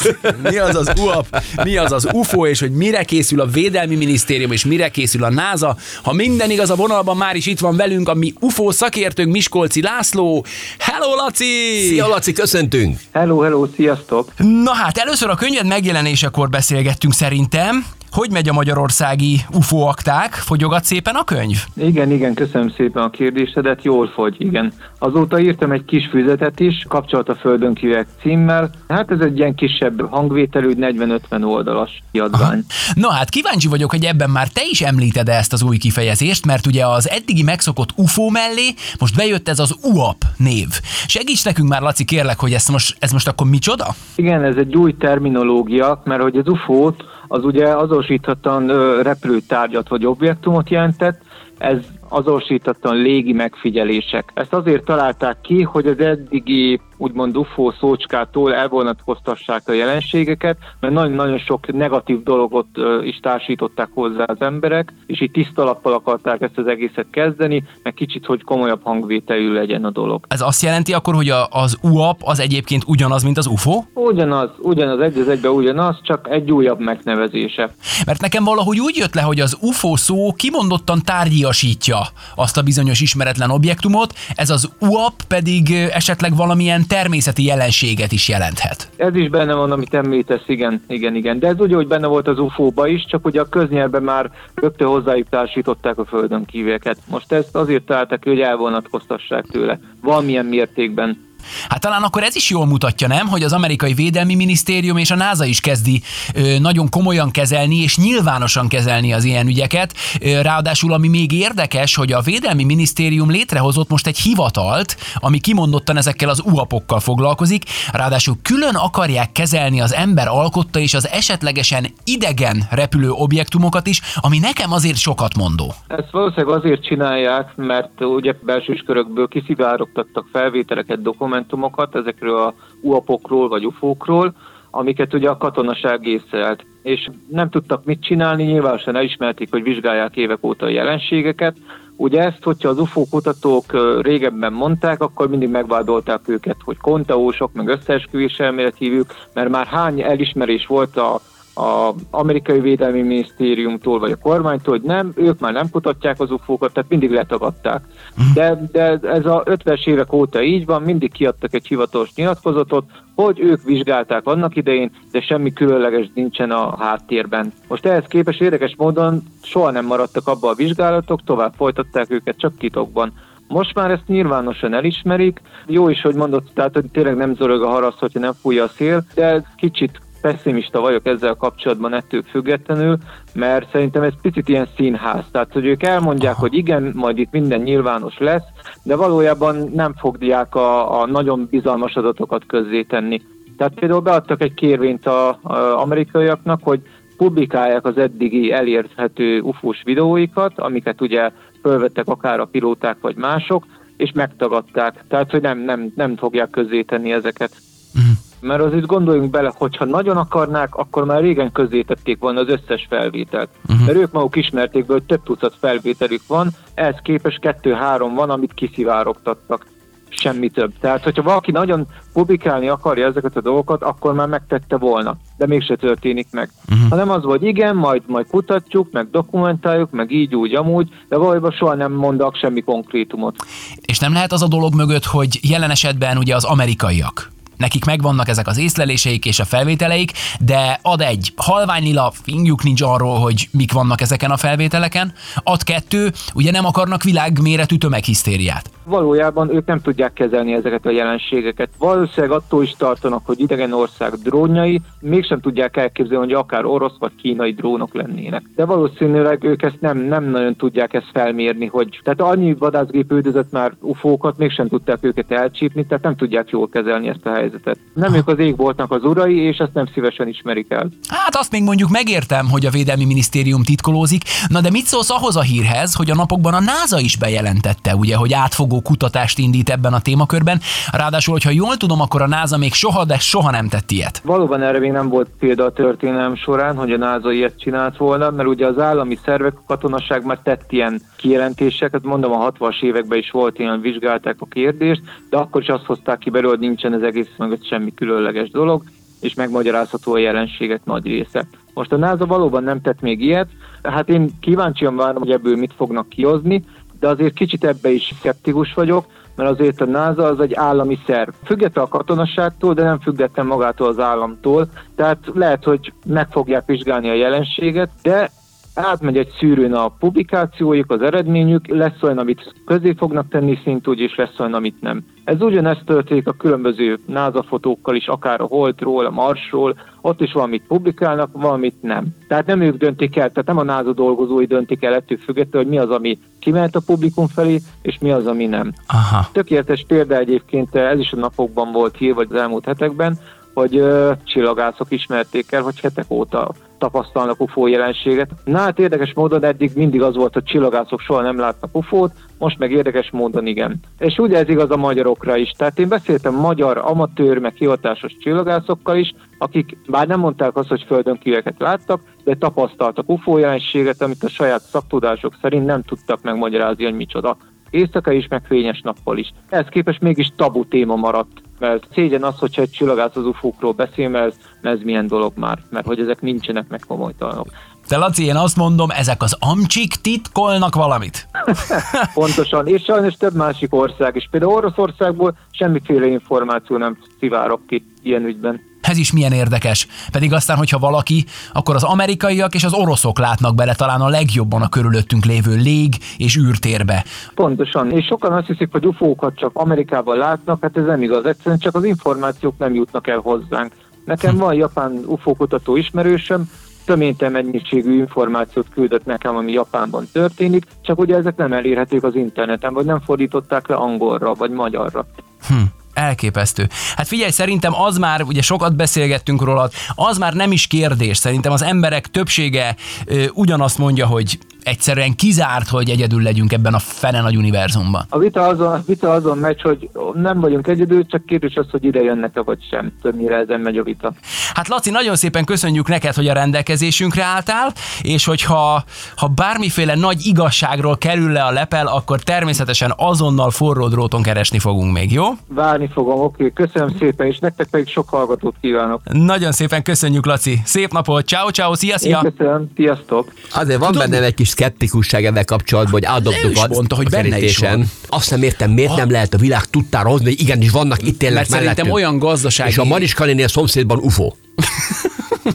mi 0.50 0.56
az 0.56 0.74
az 0.74 0.92
UAP, 1.00 1.42
mi 1.64 1.76
az 1.76 1.92
az 1.92 2.08
UFO, 2.12 2.46
és 2.46 2.60
hogy 2.60 2.70
mire 2.70 3.02
készül 3.02 3.40
a 3.40 3.46
Védelmi 3.68 3.94
Minisztérium, 3.96 4.52
és 4.52 4.64
mire 4.64 4.88
készül 4.88 5.24
a 5.24 5.30
NASA. 5.30 5.76
Ha 6.02 6.12
minden 6.12 6.50
igaz 6.50 6.70
a 6.70 6.74
vonalban, 6.74 7.16
már 7.16 7.36
is 7.36 7.46
itt 7.46 7.58
van 7.58 7.76
velünk 7.76 8.08
a 8.08 8.14
mi 8.14 8.32
UFO 8.40 8.70
szakértőnk 8.70 9.32
Miskolci 9.32 9.82
László. 9.82 10.44
Hello, 10.78 11.14
Laci! 11.14 11.84
Szia, 11.88 12.06
Laci, 12.06 12.32
köszöntünk! 12.32 13.00
Hello, 13.12 13.38
hello, 13.40 13.66
sziasztok! 13.76 14.32
Na 14.36 14.72
hát, 14.72 14.98
először 14.98 15.30
a 15.30 15.34
könyved 15.34 15.66
megjelenésekor 15.66 16.48
beszélgettünk 16.48 17.12
szerintem. 17.12 17.86
Hogy 18.10 18.30
megy 18.30 18.48
a 18.48 18.52
magyarországi 18.52 19.40
UFO 19.52 19.76
akták? 19.76 20.34
Fogyogat 20.34 20.84
szépen 20.84 21.14
a 21.14 21.24
könyv? 21.24 21.64
Igen, 21.76 22.10
igen, 22.10 22.34
köszönöm 22.34 22.70
szépen 22.76 23.02
a 23.02 23.10
kérdésedet, 23.10 23.84
jól 23.84 24.08
fogy, 24.08 24.36
igen. 24.38 24.72
Azóta 24.98 25.40
írtam 25.40 25.72
egy 25.72 25.84
kis 25.84 26.08
füzetet 26.10 26.60
is, 26.60 26.84
kapcsolat 26.88 27.28
a 27.28 27.34
Földön 27.34 27.74
kívek 27.74 28.06
címmel. 28.22 28.70
Hát 28.88 29.10
ez 29.10 29.20
egy 29.20 29.38
ilyen 29.38 29.54
kisebb 29.54 30.10
hangvételű, 30.10 30.72
40-50 30.76 31.44
oldalas 31.44 32.02
kiadvány. 32.12 32.64
Na 32.94 33.10
hát 33.10 33.28
kíváncsi 33.28 33.68
vagyok, 33.68 33.90
hogy 33.90 34.04
ebben 34.04 34.30
már 34.30 34.48
te 34.48 34.62
is 34.70 34.80
említed 34.80 35.28
ezt 35.28 35.52
az 35.52 35.62
új 35.62 35.76
kifejezést, 35.76 36.46
mert 36.46 36.66
ugye 36.66 36.86
az 36.86 37.10
eddigi 37.10 37.42
megszokott 37.42 37.90
UFO 37.96 38.28
mellé 38.30 38.74
most 38.98 39.16
bejött 39.16 39.48
ez 39.48 39.58
az 39.58 39.76
UAP 39.82 40.24
név. 40.36 40.68
Segíts 41.06 41.44
nekünk 41.44 41.68
már, 41.68 41.82
Laci, 41.82 42.04
kérlek, 42.04 42.38
hogy 42.38 42.52
ez 42.52 42.68
most, 42.68 42.96
ez 42.98 43.12
most 43.12 43.28
akkor 43.28 43.46
micsoda? 43.46 43.94
Igen, 44.14 44.44
ez 44.44 44.56
egy 44.56 44.76
új 44.76 44.96
terminológia, 44.96 46.02
mert 46.04 46.22
hogy 46.22 46.36
az 46.36 46.48
UFO-t 46.48 47.04
az 47.28 47.44
ugye 47.44 47.66
azonosíthatóan 47.76 48.66
repülőtárgyat 49.02 49.88
vagy 49.88 50.06
objektumot 50.06 50.70
jelentett, 50.70 51.22
ez 51.58 51.78
azonosítatlan 52.08 52.96
légi 52.96 53.32
megfigyelések. 53.32 54.30
Ezt 54.34 54.52
azért 54.52 54.84
találták 54.84 55.40
ki, 55.40 55.62
hogy 55.62 55.86
az 55.86 55.98
eddigi 55.98 56.80
úgymond 56.96 57.36
UFO 57.36 57.72
szócskától 57.80 58.54
elvonatkoztassák 58.54 59.62
a 59.68 59.72
jelenségeket, 59.72 60.56
mert 60.80 60.94
nagyon-nagyon 60.94 61.38
sok 61.38 61.72
negatív 61.72 62.22
dologot 62.22 62.66
is 63.02 63.18
társították 63.22 63.88
hozzá 63.94 64.24
az 64.24 64.40
emberek, 64.40 64.92
és 65.06 65.20
így 65.20 65.30
tiszta 65.30 65.64
lappal 65.64 65.92
akarták 65.92 66.40
ezt 66.40 66.58
az 66.58 66.66
egészet 66.66 67.06
kezdeni, 67.10 67.64
meg 67.82 67.94
kicsit, 67.94 68.26
hogy 68.26 68.42
komolyabb 68.42 68.80
hangvételű 68.82 69.52
legyen 69.52 69.84
a 69.84 69.90
dolog. 69.90 70.24
Ez 70.28 70.40
azt 70.40 70.62
jelenti 70.62 70.92
akkor, 70.92 71.14
hogy 71.14 71.32
az 71.50 71.78
UAP 71.82 72.18
az 72.24 72.40
egyébként 72.40 72.82
ugyanaz, 72.86 73.22
mint 73.22 73.38
az 73.38 73.46
UFO? 73.46 73.82
Ugyanaz, 73.94 74.50
ugyanaz, 74.58 75.00
egy 75.00 75.18
az 75.18 75.28
egybe 75.28 75.50
ugyanaz, 75.50 76.00
csak 76.02 76.28
egy 76.30 76.52
újabb 76.52 76.80
megnevezése. 76.80 77.70
Mert 78.06 78.20
nekem 78.20 78.44
valahogy 78.44 78.80
úgy 78.80 78.96
jött 78.96 79.14
le, 79.14 79.22
hogy 79.22 79.40
az 79.40 79.58
UFO 79.60 79.96
szó 79.96 80.32
kimondottan 80.32 81.00
tárgyasítja 81.48 81.98
azt 82.34 82.56
a 82.56 82.62
bizonyos 82.62 83.00
ismeretlen 83.00 83.50
objektumot, 83.50 84.12
ez 84.34 84.50
az 84.50 84.70
UAP 84.80 85.22
pedig 85.28 85.72
esetleg 85.72 86.36
valamilyen 86.36 86.86
természeti 86.88 87.44
jelenséget 87.44 88.12
is 88.12 88.28
jelenthet. 88.28 88.90
Ez 88.96 89.14
is 89.14 89.28
benne 89.28 89.54
van, 89.54 89.70
amit 89.70 89.94
említesz, 89.94 90.42
igen, 90.46 90.82
igen, 90.88 91.14
igen. 91.14 91.38
De 91.38 91.46
ez 91.46 91.54
ugye, 91.58 91.74
hogy 91.74 91.86
benne 91.86 92.06
volt 92.06 92.28
az 92.28 92.38
UFO-ba 92.38 92.86
is, 92.86 93.04
csak 93.08 93.26
ugye 93.26 93.40
a 93.40 93.48
köznyelben 93.48 94.02
már 94.02 94.30
rögtön 94.54 94.88
hozzájuk 94.88 95.28
társították 95.28 95.98
a 95.98 96.04
Földön 96.04 96.44
kívüleket. 96.44 96.98
Most 97.06 97.32
ezt 97.32 97.56
azért 97.56 97.84
találtak, 97.84 98.24
hogy 98.24 98.40
elvonatkoztassák 98.40 99.44
tőle. 99.44 99.80
Valamilyen 100.02 100.46
mértékben 100.46 101.27
Hát 101.68 101.80
talán 101.80 102.02
akkor 102.02 102.22
ez 102.22 102.36
is 102.36 102.50
jól 102.50 102.66
mutatja, 102.66 103.08
nem, 103.08 103.26
hogy 103.26 103.42
az 103.42 103.52
amerikai 103.52 103.94
védelmi 103.94 104.34
minisztérium 104.34 104.96
és 104.96 105.10
a 105.10 105.16
NASA 105.16 105.44
is 105.44 105.60
kezdi 105.60 106.02
ö, 106.34 106.58
nagyon 106.58 106.88
komolyan 106.88 107.30
kezelni 107.30 107.76
és 107.76 107.96
nyilvánosan 107.96 108.68
kezelni 108.68 109.12
az 109.12 109.24
ilyen 109.24 109.46
ügyeket. 109.46 109.94
Ö, 110.20 110.42
ráadásul 110.42 110.92
ami 110.92 111.08
még 111.08 111.32
érdekes, 111.32 111.94
hogy 111.94 112.12
a 112.12 112.20
védelmi 112.20 112.64
minisztérium 112.64 113.30
létrehozott 113.30 113.88
most 113.88 114.06
egy 114.06 114.18
hivatalt, 114.18 114.96
ami 115.14 115.38
kimondottan 115.38 115.96
ezekkel 115.96 116.28
az 116.28 116.42
uapokkal 116.44 117.00
foglalkozik, 117.00 117.62
ráadásul 117.92 118.36
külön 118.42 118.74
akarják 118.74 119.32
kezelni 119.32 119.80
az 119.80 119.94
ember 119.94 120.28
alkotta 120.28 120.78
és 120.78 120.94
az 120.94 121.08
esetlegesen 121.08 121.86
idegen 122.04 122.62
repülő 122.70 123.10
objektumokat 123.10 123.86
is, 123.86 124.00
ami 124.14 124.38
nekem 124.38 124.72
azért 124.72 124.96
sokat 124.96 125.36
mondó. 125.36 125.72
Ezt 125.86 126.10
valószínűleg 126.10 126.56
azért 126.56 126.84
csinálják, 126.84 127.56
mert 127.56 128.00
ugye 128.00 128.34
belsős 128.40 128.82
körökből 128.86 129.28
kiszivárogtattak 129.28 130.26
felvételeket, 130.32 131.02
dokumentumokat, 131.02 131.37
dokumentumokat 131.38 131.94
ezekről 131.94 132.36
a 132.36 132.54
UAP-okról 132.80 133.48
vagy 133.48 133.66
UFO-król, 133.66 134.32
amiket 134.70 135.14
ugye 135.14 135.28
a 135.28 135.36
katonaság 135.36 136.06
észrelt. 136.06 136.64
És 136.82 137.08
nem 137.28 137.50
tudtak 137.50 137.84
mit 137.84 138.02
csinálni, 138.02 138.44
nyilvánosan 138.44 138.96
elismerték, 138.96 139.50
hogy 139.50 139.62
vizsgálják 139.62 140.16
évek 140.16 140.44
óta 140.44 140.66
a 140.66 140.68
jelenségeket. 140.68 141.56
Ugye 141.96 142.20
ezt, 142.20 142.42
hogyha 142.42 142.68
az 142.68 142.78
UFO 142.78 143.04
kutatók 143.10 143.64
régebben 144.02 144.52
mondták, 144.52 145.00
akkor 145.00 145.28
mindig 145.28 145.48
megvádolták 145.48 146.28
őket, 146.28 146.56
hogy 146.64 146.76
konteósok, 146.76 147.52
meg 147.52 147.68
összeesküvés 147.68 148.38
elmélet 148.38 148.76
hívjuk, 148.76 149.14
mert 149.34 149.48
már 149.48 149.66
hány 149.66 150.00
elismerés 150.00 150.66
volt 150.66 150.96
a 150.96 151.20
az 151.58 151.94
amerikai 152.10 152.60
védelmi 152.60 153.02
minisztériumtól, 153.02 153.98
vagy 153.98 154.10
a 154.10 154.16
kormánytól, 154.16 154.78
hogy 154.78 154.86
nem, 154.86 155.12
ők 155.14 155.40
már 155.40 155.52
nem 155.52 155.70
kutatják 155.70 156.20
az 156.20 156.30
ufókat, 156.30 156.72
tehát 156.72 156.90
mindig 156.90 157.10
letagadták. 157.10 157.82
Mhm. 158.16 158.32
De, 158.34 158.68
de 158.72 158.98
ez 159.02 159.26
a 159.26 159.42
50-es 159.44 159.86
évek 159.86 160.12
óta 160.12 160.42
így 160.42 160.66
van, 160.66 160.82
mindig 160.82 161.12
kiadtak 161.12 161.54
egy 161.54 161.66
hivatalos 161.66 162.14
nyilatkozatot, 162.14 162.84
hogy 163.14 163.40
ők 163.40 163.62
vizsgálták 163.62 164.26
annak 164.26 164.56
idején, 164.56 164.90
de 165.12 165.20
semmi 165.20 165.52
különleges 165.52 166.10
nincsen 166.14 166.50
a 166.50 166.76
háttérben. 166.78 167.52
Most 167.68 167.86
ehhez 167.86 168.04
képest 168.08 168.40
érdekes 168.40 168.74
módon 168.76 169.22
soha 169.42 169.70
nem 169.70 169.86
maradtak 169.86 170.26
abba 170.26 170.48
a 170.48 170.54
vizsgálatok, 170.54 171.24
tovább 171.24 171.52
folytatták 171.56 172.10
őket 172.10 172.38
csak 172.38 172.56
titokban. 172.58 173.12
Most 173.48 173.74
már 173.74 173.90
ezt 173.90 174.06
nyilvánosan 174.06 174.74
elismerik. 174.74 175.40
Jó 175.66 175.88
is, 175.88 176.00
hogy 176.00 176.14
mondott, 176.14 176.46
tehát 176.54 176.74
hogy 176.74 176.84
tényleg 176.92 177.16
nem 177.16 177.34
zorog 177.34 177.62
a 177.62 177.68
harasz, 177.68 177.98
hogyha 177.98 178.18
nem 178.18 178.32
fújja 178.32 178.64
a 178.64 178.68
szél, 178.68 179.04
de 179.14 179.44
kicsit 179.56 180.00
pessimista 180.20 180.80
vagyok 180.80 181.06
ezzel 181.06 181.34
kapcsolatban 181.34 181.94
ettől 181.94 182.22
függetlenül, 182.22 182.96
mert 183.34 183.70
szerintem 183.72 184.02
ez 184.02 184.12
picit 184.22 184.48
ilyen 184.48 184.68
színház. 184.76 185.24
Tehát, 185.30 185.52
hogy 185.52 185.66
ők 185.66 185.82
elmondják, 185.82 186.34
hogy 186.34 186.54
igen, 186.54 186.92
majd 186.94 187.18
itt 187.18 187.30
minden 187.30 187.60
nyilvános 187.60 188.18
lesz, 188.18 188.44
de 188.82 188.96
valójában 188.96 189.70
nem 189.74 189.94
fogják 189.94 190.54
a, 190.54 191.00
a 191.00 191.06
nagyon 191.06 191.46
bizalmas 191.50 191.94
adatokat 191.94 192.46
közzétenni. 192.46 193.22
Tehát 193.56 193.74
például 193.74 194.00
beadtak 194.00 194.42
egy 194.42 194.54
kérvényt 194.54 195.06
a, 195.06 195.28
a 195.28 195.80
amerikaiaknak, 195.80 196.60
hogy 196.62 196.80
publikálják 197.16 197.84
az 197.84 197.98
eddigi 197.98 198.52
elérhető 198.52 199.40
ufós 199.40 199.82
videóikat, 199.84 200.58
amiket 200.58 201.00
ugye 201.00 201.30
fölvettek 201.62 202.08
akár 202.08 202.40
a 202.40 202.44
pilóták 202.44 202.96
vagy 203.00 203.16
mások, 203.16 203.66
és 203.96 204.12
megtagadták. 204.12 205.04
Tehát, 205.08 205.30
hogy 205.30 205.40
nem, 205.40 205.58
nem, 205.58 205.92
nem 205.96 206.16
fogják 206.16 206.50
közzétenni 206.50 207.12
ezeket. 207.12 207.50
Uh-huh. 207.94 208.27
Mert 208.40 208.62
azért 208.62 208.86
gondoljunk 208.86 209.30
bele, 209.30 209.52
hogyha 209.56 209.84
nagyon 209.84 210.16
akarnák, 210.16 210.74
akkor 210.74 211.04
már 211.04 211.20
régen 211.20 211.52
tették 211.86 212.18
volna 212.18 212.40
az 212.40 212.48
összes 212.48 212.86
felvételt. 212.88 213.48
Uh-huh. 213.68 213.86
Mert 213.86 213.98
ők 213.98 214.12
maguk 214.12 214.36
ismerték 214.36 214.86
be, 214.86 214.92
hogy 214.92 215.02
több 215.02 215.22
tucat 215.22 215.54
felvételük 215.60 216.22
van, 216.26 216.50
ehhez 216.74 216.96
képest 217.02 217.40
kettő-három 217.40 218.14
van, 218.14 218.30
amit 218.30 218.54
kiszivárogtattak. 218.54 219.66
Semmi 220.10 220.48
több. 220.48 220.72
Tehát, 220.80 221.02
hogyha 221.02 221.22
valaki 221.22 221.50
nagyon 221.50 221.86
publikálni 222.12 222.68
akarja 222.68 223.06
ezeket 223.06 223.36
a 223.36 223.40
dolgokat, 223.40 223.82
akkor 223.82 224.14
már 224.14 224.28
megtette 224.28 224.76
volna, 224.76 225.16
de 225.36 225.46
mégse 225.46 225.76
történik 225.76 226.26
meg. 226.30 226.50
Uh-huh. 226.70 226.88
Hanem 226.88 227.10
az 227.10 227.24
volt, 227.24 227.42
igen, 227.42 227.76
majd, 227.76 228.02
majd 228.06 228.26
kutatjuk, 228.26 228.92
meg 228.92 229.10
dokumentáljuk, 229.10 229.90
meg 229.90 230.10
így, 230.10 230.34
úgy, 230.34 230.54
amúgy, 230.54 230.88
de 231.08 231.16
valójában 231.16 231.50
soha 231.50 231.74
nem 231.74 231.92
mondok 231.92 232.36
semmi 232.36 232.60
konkrétumot. 232.60 233.36
És 233.82 233.98
nem 233.98 234.12
lehet 234.12 234.32
az 234.32 234.42
a 234.42 234.48
dolog 234.48 234.74
mögött, 234.74 235.04
hogy 235.04 235.38
jelen 235.42 235.70
esetben 235.70 236.16
ugye 236.16 236.34
az 236.34 236.44
amerikaiak 236.44 237.30
Nekik 237.58 237.84
megvannak 237.84 238.28
ezek 238.28 238.46
az 238.46 238.58
észleléseik 238.58 239.24
és 239.26 239.40
a 239.40 239.44
felvételeik, 239.44 240.12
de 240.40 240.78
ad 240.82 241.00
egy 241.00 241.32
halványlila, 241.36 242.12
fingjuk 242.22 242.62
nincs 242.62 242.82
arról, 242.82 243.18
hogy 243.18 243.48
mik 243.52 243.72
vannak 243.72 244.00
ezeken 244.00 244.30
a 244.30 244.36
felvételeken. 244.36 245.12
Ad 245.42 245.62
kettő, 245.62 246.10
ugye 246.34 246.50
nem 246.50 246.64
akarnak 246.64 247.02
világméretű 247.02 247.76
tömeghisztériát. 247.76 248.70
Valójában 248.84 249.54
ők 249.54 249.66
nem 249.66 249.80
tudják 249.80 250.12
kezelni 250.12 250.52
ezeket 250.52 250.86
a 250.86 250.90
jelenségeket. 250.90 251.68
Valószínűleg 251.78 252.36
attól 252.36 252.62
is 252.62 252.74
tartanak, 252.78 253.26
hogy 253.26 253.40
idegen 253.40 253.72
ország 253.72 254.12
drónjai, 254.12 254.80
mégsem 255.00 255.40
tudják 255.40 255.76
elképzelni, 255.76 256.24
hogy 256.24 256.34
akár 256.34 256.64
orosz 256.64 256.96
vagy 256.98 257.12
kínai 257.20 257.52
drónok 257.52 257.94
lennének. 257.94 258.42
De 258.56 258.64
valószínűleg 258.64 259.44
ők 259.44 259.62
ezt 259.62 259.80
nem, 259.80 259.98
nem 259.98 260.24
nagyon 260.24 260.56
tudják 260.56 260.94
ezt 260.94 261.10
felmérni, 261.12 261.66
hogy 261.66 262.00
tehát 262.04 262.20
annyi 262.20 262.54
vadászgép 262.54 263.12
üldözött 263.12 263.52
már 263.52 263.72
ufókat, 263.80 264.38
mégsem 264.38 264.68
tudták 264.68 264.98
őket 265.00 265.30
elcsípni, 265.30 265.86
tehát 265.86 266.04
nem 266.04 266.16
tudják 266.16 266.50
jól 266.50 266.68
kezelni 266.68 267.08
ezt 267.08 267.26
a 267.26 267.30
helyzetet 267.30 267.47
helyzetet. 267.48 267.78
Nem 267.94 268.14
ők 268.14 268.28
az 268.28 268.38
égboltnak 268.38 268.92
az 268.92 269.04
urai, 269.04 269.36
és 269.36 269.56
ezt 269.56 269.74
nem 269.74 269.86
szívesen 269.94 270.28
ismerik 270.28 270.70
el. 270.70 270.88
Hát 271.08 271.36
azt 271.36 271.52
még 271.52 271.62
mondjuk 271.62 271.90
megértem, 271.90 272.48
hogy 272.50 272.66
a 272.66 272.70
Védelmi 272.70 273.04
Minisztérium 273.04 273.62
titkolózik, 273.62 274.22
na 274.48 274.60
de 274.60 274.70
mit 274.70 274.84
szólsz 274.84 275.10
ahhoz 275.10 275.36
a 275.36 275.40
hírhez, 275.40 275.94
hogy 275.94 276.10
a 276.10 276.14
napokban 276.14 276.54
a 276.54 276.60
NASA 276.60 277.00
is 277.00 277.16
bejelentette, 277.16 277.94
ugye, 277.94 278.16
hogy 278.16 278.32
átfogó 278.32 278.80
kutatást 278.80 279.38
indít 279.38 279.70
ebben 279.70 279.92
a 279.92 280.00
témakörben. 280.00 280.60
Ráadásul, 280.92 281.32
hogyha 281.32 281.50
jól 281.50 281.76
tudom, 281.76 282.00
akkor 282.00 282.22
a 282.22 282.26
NASA 282.26 282.56
még 282.56 282.72
soha, 282.72 283.04
de 283.04 283.18
soha 283.18 283.50
nem 283.50 283.68
tett 283.68 283.90
ilyet. 283.90 284.20
Valóban 284.24 284.62
erre 284.62 284.78
még 284.78 284.90
nem 284.90 285.08
volt 285.08 285.28
példa 285.38 285.64
a 285.64 285.72
történelem 285.72 286.36
során, 286.36 286.76
hogy 286.76 286.92
a 286.92 286.96
NASA 286.96 287.32
ilyet 287.32 287.60
csinált 287.60 287.96
volna, 287.96 288.30
mert 288.30 288.48
ugye 288.48 288.66
az 288.66 288.78
állami 288.78 289.18
szervek, 289.24 289.54
a 289.56 289.62
katonaság 289.66 290.24
már 290.24 290.38
tett 290.42 290.72
ilyen 290.72 291.00
kijelentéseket, 291.16 292.02
mondom 292.02 292.32
a 292.32 292.52
60-as 292.52 292.82
években 292.82 293.18
is 293.18 293.30
volt 293.30 293.58
ilyen, 293.58 293.80
vizsgálták 293.80 294.36
a 294.38 294.46
kérdést, 294.46 295.00
de 295.30 295.36
akkor 295.36 295.62
is 295.62 295.68
azt 295.68 295.84
hozták 295.84 296.18
ki 296.18 296.30
belőle, 296.30 296.50
hogy 296.50 296.58
nincsen 296.58 296.94
ez 296.94 297.02
egész 297.02 297.28
mögött 297.38 297.66
semmi 297.66 297.94
különleges 297.94 298.50
dolog, 298.50 298.82
és 299.20 299.34
megmagyarázható 299.34 300.12
a 300.12 300.18
jelenséget 300.18 300.84
nagy 300.84 301.06
része. 301.06 301.46
Most 301.74 301.92
a 301.92 301.96
NASA 301.96 302.26
valóban 302.26 302.62
nem 302.62 302.80
tett 302.80 303.00
még 303.00 303.20
ilyet, 303.20 303.48
hát 303.82 304.08
én 304.08 304.30
kíváncsian 304.40 304.96
várom, 304.96 305.22
hogy 305.22 305.30
ebből 305.30 305.56
mit 305.56 305.72
fognak 305.76 306.08
kihozni, 306.08 306.64
de 307.00 307.08
azért 307.08 307.34
kicsit 307.34 307.64
ebbe 307.64 307.90
is 307.90 308.12
szkeptikus 308.18 308.74
vagyok, 308.74 309.04
mert 309.36 309.50
azért 309.50 309.80
a 309.80 309.84
NASA 309.84 310.24
az 310.24 310.40
egy 310.40 310.54
állami 310.54 310.98
szerv. 311.06 311.30
Független 311.44 311.84
a 311.84 311.88
katonaságtól, 311.88 312.74
de 312.74 312.82
nem 312.82 313.00
független 313.00 313.46
magától 313.46 313.88
az 313.88 313.98
államtól, 313.98 314.68
tehát 314.96 315.18
lehet, 315.34 315.64
hogy 315.64 315.92
meg 316.06 316.28
fogják 316.30 316.66
vizsgálni 316.66 317.08
a 317.08 317.14
jelenséget, 317.14 317.90
de 318.02 318.30
átmegy 318.78 319.16
egy 319.16 319.34
szűrőn 319.38 319.74
a 319.74 319.88
publikációjuk, 319.88 320.90
az 320.90 321.02
eredményük, 321.02 321.66
lesz 321.66 322.02
olyan, 322.02 322.18
amit 322.18 322.54
közé 322.66 322.94
fognak 322.98 323.28
tenni 323.28 323.58
szintúgy, 323.64 324.00
és 324.00 324.16
lesz 324.16 324.38
olyan, 324.38 324.54
amit 324.54 324.80
nem. 324.80 325.04
Ez 325.24 325.40
ugyanezt 325.40 325.84
történik 325.84 326.28
a 326.28 326.32
különböző 326.32 326.98
NASA 327.06 327.42
fotókkal 327.42 327.96
is, 327.96 328.06
akár 328.06 328.40
a 328.40 328.44
Holdról, 328.44 329.06
a 329.06 329.10
Marsról, 329.10 329.78
ott 330.00 330.20
is 330.20 330.32
valamit 330.32 330.66
publikálnak, 330.66 331.30
valamit 331.32 331.82
nem. 331.82 332.06
Tehát 332.28 332.46
nem 332.46 332.60
ők 332.60 332.76
döntik 332.76 333.16
el, 333.16 333.30
tehát 333.30 333.46
nem 333.46 333.58
a 333.58 333.62
NASA 333.62 333.92
dolgozói 333.92 334.46
döntik 334.46 334.84
el 334.84 334.94
ettől 334.94 335.18
függetlenül, 335.18 335.68
hogy 335.68 335.78
mi 335.78 335.84
az, 335.84 335.90
ami 335.90 336.18
kiment 336.38 336.76
a 336.76 336.80
publikum 336.86 337.26
felé, 337.26 337.60
és 337.82 337.98
mi 338.00 338.10
az, 338.10 338.26
ami 338.26 338.46
nem. 338.46 338.72
Aha. 338.86 339.28
Tökéletes 339.32 339.84
példa 339.88 340.16
egyébként, 340.16 340.74
ez 340.74 340.98
is 340.98 341.12
a 341.12 341.16
napokban 341.16 341.72
volt 341.72 341.96
hír, 341.96 342.14
vagy 342.14 342.26
az 342.30 342.40
elmúlt 342.40 342.64
hetekben, 342.64 343.18
hogy 343.54 343.76
ö, 343.76 344.12
csillagászok 344.24 344.90
ismerték 344.90 345.52
el, 345.52 345.62
hogy 345.62 345.80
hetek 345.80 346.10
óta 346.10 346.50
tapasztalnak 346.78 347.40
UFO 347.40 347.66
jelenséget. 347.66 348.30
Na 348.44 348.58
hát 348.58 348.78
érdekes 348.78 349.12
módon 349.14 349.44
eddig 349.44 349.70
mindig 349.74 350.02
az 350.02 350.16
volt, 350.16 350.32
hogy 350.32 350.42
csillagászok 350.42 351.00
soha 351.00 351.20
nem 351.20 351.38
látnak 351.38 351.76
UFO-t, 351.76 352.12
most 352.38 352.58
meg 352.58 352.70
érdekes 352.70 353.10
módon 353.10 353.46
igen. 353.46 353.80
És 353.98 354.18
ugye 354.18 354.38
ez 354.38 354.48
igaz 354.48 354.70
a 354.70 354.76
magyarokra 354.76 355.36
is. 355.36 355.50
Tehát 355.50 355.78
én 355.78 355.88
beszéltem 355.88 356.34
magyar 356.34 356.78
amatőr, 356.78 357.38
meg 357.38 357.54
hivatásos 357.54 358.16
csillagászokkal 358.20 358.96
is, 358.96 359.14
akik 359.38 359.76
bár 359.86 360.06
nem 360.06 360.20
mondták 360.20 360.56
azt, 360.56 360.68
hogy 360.68 360.84
földön 360.86 361.18
kíveket 361.18 361.54
láttak, 361.58 362.00
de 362.24 362.34
tapasztaltak 362.34 363.08
UFO 363.08 363.38
jelenséget, 363.38 364.02
amit 364.02 364.22
a 364.24 364.28
saját 364.28 364.60
szaktudások 364.60 365.34
szerint 365.40 365.66
nem 365.66 365.82
tudtak 365.82 366.22
megmagyarázni, 366.22 366.84
hogy 366.84 366.94
micsoda. 366.94 367.36
Éjszaka 367.70 368.12
is, 368.12 368.28
meg 368.28 368.42
fényes 368.46 368.80
nappal 368.80 369.18
is. 369.18 369.32
Ez 369.48 369.66
képest 369.66 370.00
mégis 370.00 370.32
tabu 370.36 370.64
téma 370.64 370.96
maradt 370.96 371.40
mert 371.58 371.86
szégyen 371.92 372.22
az, 372.22 372.38
hogyha 372.38 372.62
egy 372.62 372.70
csillagász 372.70 373.16
az 373.16 373.24
ufókról 373.24 373.72
beszél, 373.72 374.08
mert 374.08 374.36
ez 374.62 374.78
milyen 374.82 375.06
dolog 375.06 375.32
már, 375.36 375.58
mert 375.70 375.86
hogy 375.86 376.00
ezek 376.00 376.20
nincsenek 376.20 376.68
meg 376.68 376.80
komolytalanok. 376.86 377.48
De 377.88 377.96
Laci, 377.96 378.24
én 378.24 378.36
azt 378.36 378.56
mondom, 378.56 378.90
ezek 378.90 379.22
az 379.22 379.36
amcsik 379.38 379.94
titkolnak 379.94 380.74
valamit. 380.74 381.27
Pontosan, 382.14 382.66
és 382.66 382.82
sajnos 382.82 383.14
több 383.14 383.34
másik 383.34 383.74
ország 383.74 384.16
is. 384.16 384.28
Például 384.30 384.52
Oroszországból 384.52 385.36
semmiféle 385.50 386.06
információ 386.06 386.76
nem 386.76 386.98
szivárok 387.18 387.66
ki 387.66 387.84
ilyen 388.02 388.24
ügyben. 388.24 388.60
Ez 388.80 388.96
is 388.96 389.12
milyen 389.12 389.32
érdekes. 389.32 389.86
Pedig 390.12 390.32
aztán, 390.32 390.56
hogyha 390.56 390.78
valaki, 390.78 391.24
akkor 391.52 391.74
az 391.74 391.82
amerikaiak 391.82 392.54
és 392.54 392.64
az 392.64 392.72
oroszok 392.72 393.18
látnak 393.18 393.54
bele 393.54 393.74
talán 393.74 394.00
a 394.00 394.08
legjobban 394.08 394.62
a 394.62 394.68
körülöttünk 394.68 395.24
lévő 395.24 395.56
lég 395.56 395.94
és 396.16 396.36
űrtérbe. 396.36 397.04
Pontosan, 397.34 397.90
és 397.90 398.04
sokan 398.04 398.32
azt 398.32 398.46
hiszik, 398.46 398.68
hogy 398.72 398.86
ufókat 398.86 399.36
csak 399.36 399.50
Amerikában 399.52 400.16
látnak, 400.16 400.58
hát 400.62 400.76
ez 400.76 400.84
nem 400.84 401.02
igaz, 401.02 401.24
egyszerűen 401.24 401.58
csak 401.58 401.74
az 401.74 401.84
információk 401.84 402.58
nem 402.58 402.74
jutnak 402.74 403.06
el 403.08 403.18
hozzánk. 403.18 403.72
Nekem 404.04 404.36
van 404.36 404.54
japán 404.54 405.02
UFO 405.06 405.34
kutató 405.34 405.76
ismerősöm, 405.76 406.50
töménytelen 406.88 407.32
mennyiségű 407.32 407.98
információt 407.98 408.66
küldött 408.74 409.04
nekem, 409.04 409.36
ami 409.36 409.52
Japánban 409.52 410.08
történik, 410.12 410.64
csak 410.82 410.98
ugye 410.98 411.16
ezek 411.16 411.36
nem 411.36 411.52
elérhetők 411.52 412.04
az 412.04 412.14
interneten, 412.14 412.74
vagy 412.74 412.84
nem 412.84 413.00
fordították 413.00 413.68
le 413.68 413.74
angolra, 413.74 414.34
vagy 414.34 414.50
magyarra. 414.50 415.06
Hm. 415.48 415.54
Elképesztő. 415.94 416.68
Hát 416.96 417.06
figyelj, 417.06 417.30
szerintem 417.30 417.74
az 417.74 417.98
már, 417.98 418.22
ugye 418.22 418.42
sokat 418.42 418.76
beszélgettünk 418.76 419.42
róla, 419.42 419.68
az 419.94 420.18
már 420.18 420.34
nem 420.34 420.52
is 420.52 420.66
kérdés. 420.66 421.16
Szerintem 421.16 421.52
az 421.52 421.62
emberek 421.62 422.06
többsége 422.06 422.76
ö, 423.06 423.24
ugyanazt 423.34 423.78
mondja, 423.78 424.06
hogy 424.06 424.38
egyszerűen 424.68 425.14
kizárt, 425.16 425.68
hogy 425.68 425.90
egyedül 425.90 426.22
legyünk 426.22 426.52
ebben 426.52 426.74
a 426.74 426.78
fene 426.78 427.20
nagy 427.20 427.36
univerzumban. 427.36 428.06
A 428.08 428.18
vita 428.18 428.46
azon, 428.46 428.72
a 428.72 428.82
vita 428.86 429.12
azon 429.12 429.38
megy, 429.38 429.62
hogy 429.62 429.88
nem 430.14 430.40
vagyunk 430.40 430.66
egyedül, 430.66 431.06
csak 431.06 431.26
kérdés 431.26 431.54
az, 431.54 431.66
hogy 431.70 431.84
ide 431.84 432.00
jönnek-e 432.02 432.42
vagy 432.42 432.58
sem. 432.70 432.92
Többnyire 433.02 433.36
ezen 433.36 433.60
megy 433.60 433.76
a 433.76 433.82
vita. 433.82 434.12
Hát 434.54 434.68
Laci, 434.68 434.90
nagyon 434.90 435.16
szépen 435.16 435.44
köszönjük 435.44 435.88
neked, 435.88 436.14
hogy 436.14 436.28
a 436.28 436.32
rendelkezésünkre 436.32 437.24
álltál, 437.24 437.72
és 438.02 438.24
hogyha 438.24 438.84
ha 439.16 439.26
bármiféle 439.26 439.94
nagy 439.94 440.26
igazságról 440.26 440.96
kerül 440.98 441.32
le 441.32 441.42
a 441.42 441.50
lepel, 441.50 441.86
akkor 441.86 442.20
természetesen 442.20 442.92
azonnal 442.96 443.50
forró 443.50 443.88
dróton 443.88 444.22
keresni 444.22 444.58
fogunk 444.58 444.92
még, 444.92 445.12
jó? 445.12 445.24
Várni 445.48 445.88
fogom, 445.92 446.20
oké. 446.20 446.52
Köszönöm 446.54 446.96
szépen, 446.98 447.26
és 447.26 447.38
nektek 447.38 447.66
pedig 447.66 447.88
sok 447.88 448.08
hallgatót 448.08 448.54
kívánok. 448.60 449.00
Nagyon 449.12 449.52
szépen 449.52 449.82
köszönjük, 449.82 450.26
Laci. 450.26 450.60
Szép 450.64 450.92
napot, 450.92 451.26
ciao, 451.26 451.50
ciao, 451.50 451.74
szia, 451.74 451.98
szia. 451.98 452.20
Én 452.24 452.32
köszönöm, 452.36 452.70
sziasztok. 452.76 453.32
Azért 453.54 453.78
van 453.78 453.92
Tudod- 453.92 454.08
bennem 454.08 454.24
egy 454.24 454.34
kis 454.34 454.48
szkeptikusság 454.58 455.24
ebben 455.24 455.44
kapcsolatban, 455.44 455.92
hogy 455.92 456.04
átdobtuk 456.04 456.50
is 456.50 456.58
a 456.58 456.68
mondta, 456.68 456.94
hogy 456.96 457.08
benne 457.08 457.38
is 457.40 457.56
van. 457.56 457.90
Azt 458.08 458.30
nem 458.30 458.42
értem, 458.42 458.70
miért 458.70 458.96
nem 458.96 459.10
lehet 459.10 459.34
a 459.34 459.38
világ 459.38 459.64
tudtára 459.64 460.08
hozni, 460.08 460.24
hogy 460.26 460.40
igenis 460.40 460.70
vannak 460.70 461.02
itt 461.02 461.20
szerintem 461.20 461.46
mellettünk. 461.58 461.94
olyan 461.94 462.18
gazdasági... 462.18 462.70
És 462.70 462.78
a 462.78 462.84
Mariska 462.84 463.24
a 463.24 463.48
szomszédban 463.48 463.98
UFO. 463.98 464.32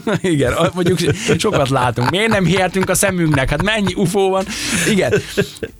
Igen, 0.20 0.52
mondjuk 0.74 0.98
sokat 1.38 1.68
látunk. 1.68 2.10
Miért 2.10 2.28
nem 2.28 2.44
hihetünk 2.44 2.88
a 2.90 2.94
szemünknek? 2.94 3.50
Hát 3.50 3.62
mennyi 3.62 3.94
UFO 3.94 4.28
van? 4.28 4.44
Igen. 4.90 5.12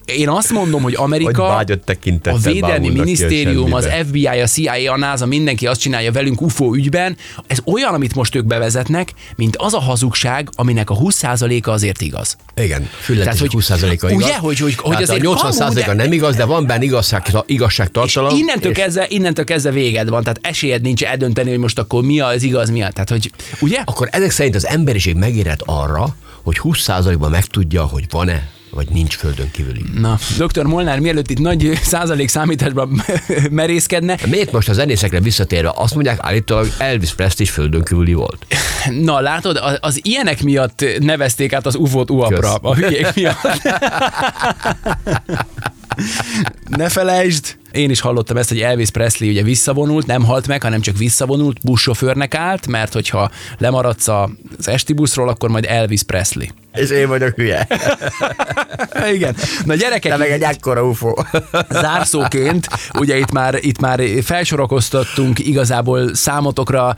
Én 0.04 0.28
azt 0.28 0.50
mondom, 0.52 0.82
hogy 0.82 0.94
Amerika, 0.96 1.42
Hogy 1.64 1.80
a 2.24 2.36
Védelmi 2.52 2.90
Minisztérium, 2.90 3.72
az. 3.74 3.88
FBI, 4.06 4.26
a 4.26 4.46
CIA, 4.46 4.92
a 4.92 4.96
NASA, 4.96 5.26
mindenki 5.26 5.66
azt 5.66 5.80
csinálja 5.80 6.12
velünk 6.12 6.40
UFO 6.40 6.74
ügyben. 6.74 7.16
Ez 7.46 7.58
olyan, 7.64 7.94
amit 7.94 8.14
most 8.14 8.34
ők 8.34 8.44
bevezetnek, 8.44 9.12
mint 9.36 9.56
az 9.56 9.74
a 9.74 9.80
hazugság, 9.80 10.48
aminek 10.54 10.90
a 10.90 10.96
20%-a 10.96 11.70
azért 11.70 12.00
igaz. 12.00 12.36
Igen, 12.56 12.88
füllet 13.00 13.22
Tehát, 13.24 13.38
hogy 13.38 13.52
hogy- 13.52 13.64
20%-a 13.64 14.06
igaz. 14.10 14.12
ugye, 14.12 14.36
hogy- 14.36 14.58
hogy- 14.58 14.74
hogy 14.74 14.90
Tehát 14.96 15.02
azért 15.10 15.26
a 15.26 15.30
80%-a 15.34 15.84
kamu, 15.84 15.96
de- 15.96 16.02
nem 16.02 16.12
igaz, 16.12 16.36
de 16.36 16.44
van 16.44 16.66
benne 16.66 16.84
igazság, 16.84 17.22
És 17.26 17.34
igazságtartalom. 17.46 18.36
innentől, 18.36 18.72
kezdve, 18.72 19.06
innentől 19.08 19.44
kezdve 19.44 19.70
véged 19.70 20.08
van, 20.08 20.22
tehát 20.22 20.38
esélyed 20.42 20.82
nincs 20.82 21.02
eldönteni, 21.02 21.50
hogy 21.50 21.58
most 21.58 21.78
akkor 21.78 22.02
mi 22.02 22.20
az 22.20 22.42
igaz, 22.42 22.70
mi 22.70 22.82
a. 22.82 22.88
Tehát, 22.90 23.08
hogy 23.08 23.30
ugye? 23.60 23.78
Akkor 23.84 24.03
ezek 24.10 24.30
szerint 24.30 24.54
az 24.54 24.66
emberiség 24.66 25.16
megérett 25.16 25.62
arra, 25.64 26.16
hogy 26.42 26.60
20%-ban 26.62 27.30
megtudja, 27.30 27.84
hogy 27.84 28.06
van-e 28.10 28.52
vagy 28.74 28.88
nincs 28.88 29.16
földön 29.16 29.50
kívüli. 29.50 29.84
Na, 29.94 30.18
dr. 30.38 30.62
Molnár, 30.62 30.98
mielőtt 30.98 31.30
itt 31.30 31.38
nagy 31.38 31.78
százalék 31.82 32.28
számításban 32.28 33.02
merészkedne, 33.50 34.16
Miért 34.26 34.52
most 34.52 34.68
a 34.68 34.72
zenészekre 34.72 35.20
visszatérve 35.20 35.72
azt 35.74 35.94
mondják, 35.94 36.18
állítólag 36.22 36.72
Elvis 36.78 37.14
Presley 37.14 37.46
is 37.46 37.50
földön 37.50 37.84
kívüli 37.84 38.12
volt? 38.12 38.46
na 39.00 39.20
látod, 39.20 39.56
az, 39.56 39.78
az 39.80 40.00
ilyenek 40.02 40.42
miatt 40.42 40.84
nevezték 40.98 41.52
át 41.52 41.66
az 41.66 41.74
UFO-t 41.74 42.10
UAP-ra, 42.10 42.54
a 42.54 42.74
hülyék 42.74 43.14
miatt. 43.14 43.46
ne 46.78 46.88
felejtsd, 46.88 47.56
én 47.74 47.90
is 47.90 48.00
hallottam 48.00 48.36
ezt, 48.36 48.48
hogy 48.48 48.60
Elvis 48.60 48.90
Presley 48.90 49.30
ugye 49.30 49.42
visszavonult, 49.42 50.06
nem 50.06 50.24
halt 50.24 50.46
meg, 50.46 50.62
hanem 50.62 50.80
csak 50.80 50.96
visszavonult, 50.96 51.58
buszsofőrnek 51.64 52.34
állt, 52.34 52.66
mert 52.66 52.92
hogyha 52.92 53.30
lemaradsz 53.58 54.08
az 54.08 54.68
esti 54.68 54.92
buszról, 54.92 55.28
akkor 55.28 55.50
majd 55.50 55.64
Elvis 55.68 56.02
Presley. 56.02 56.46
És 56.74 56.90
én 56.90 57.08
vagyok 57.08 57.34
hülye. 57.34 57.66
Igen. 59.14 59.36
Na 59.64 59.74
gyerekek, 59.74 60.12
Te 60.12 60.18
meg 60.18 60.30
egy 60.30 60.42
ekkora 60.42 60.84
UFO. 60.84 61.14
zárszóként, 61.82 62.68
ugye 62.98 63.18
itt 63.18 63.32
már, 63.32 63.58
itt 63.60 63.80
már 63.80 64.00
felsorakoztattunk 64.22 65.38
igazából 65.38 66.14
számotokra 66.14 66.94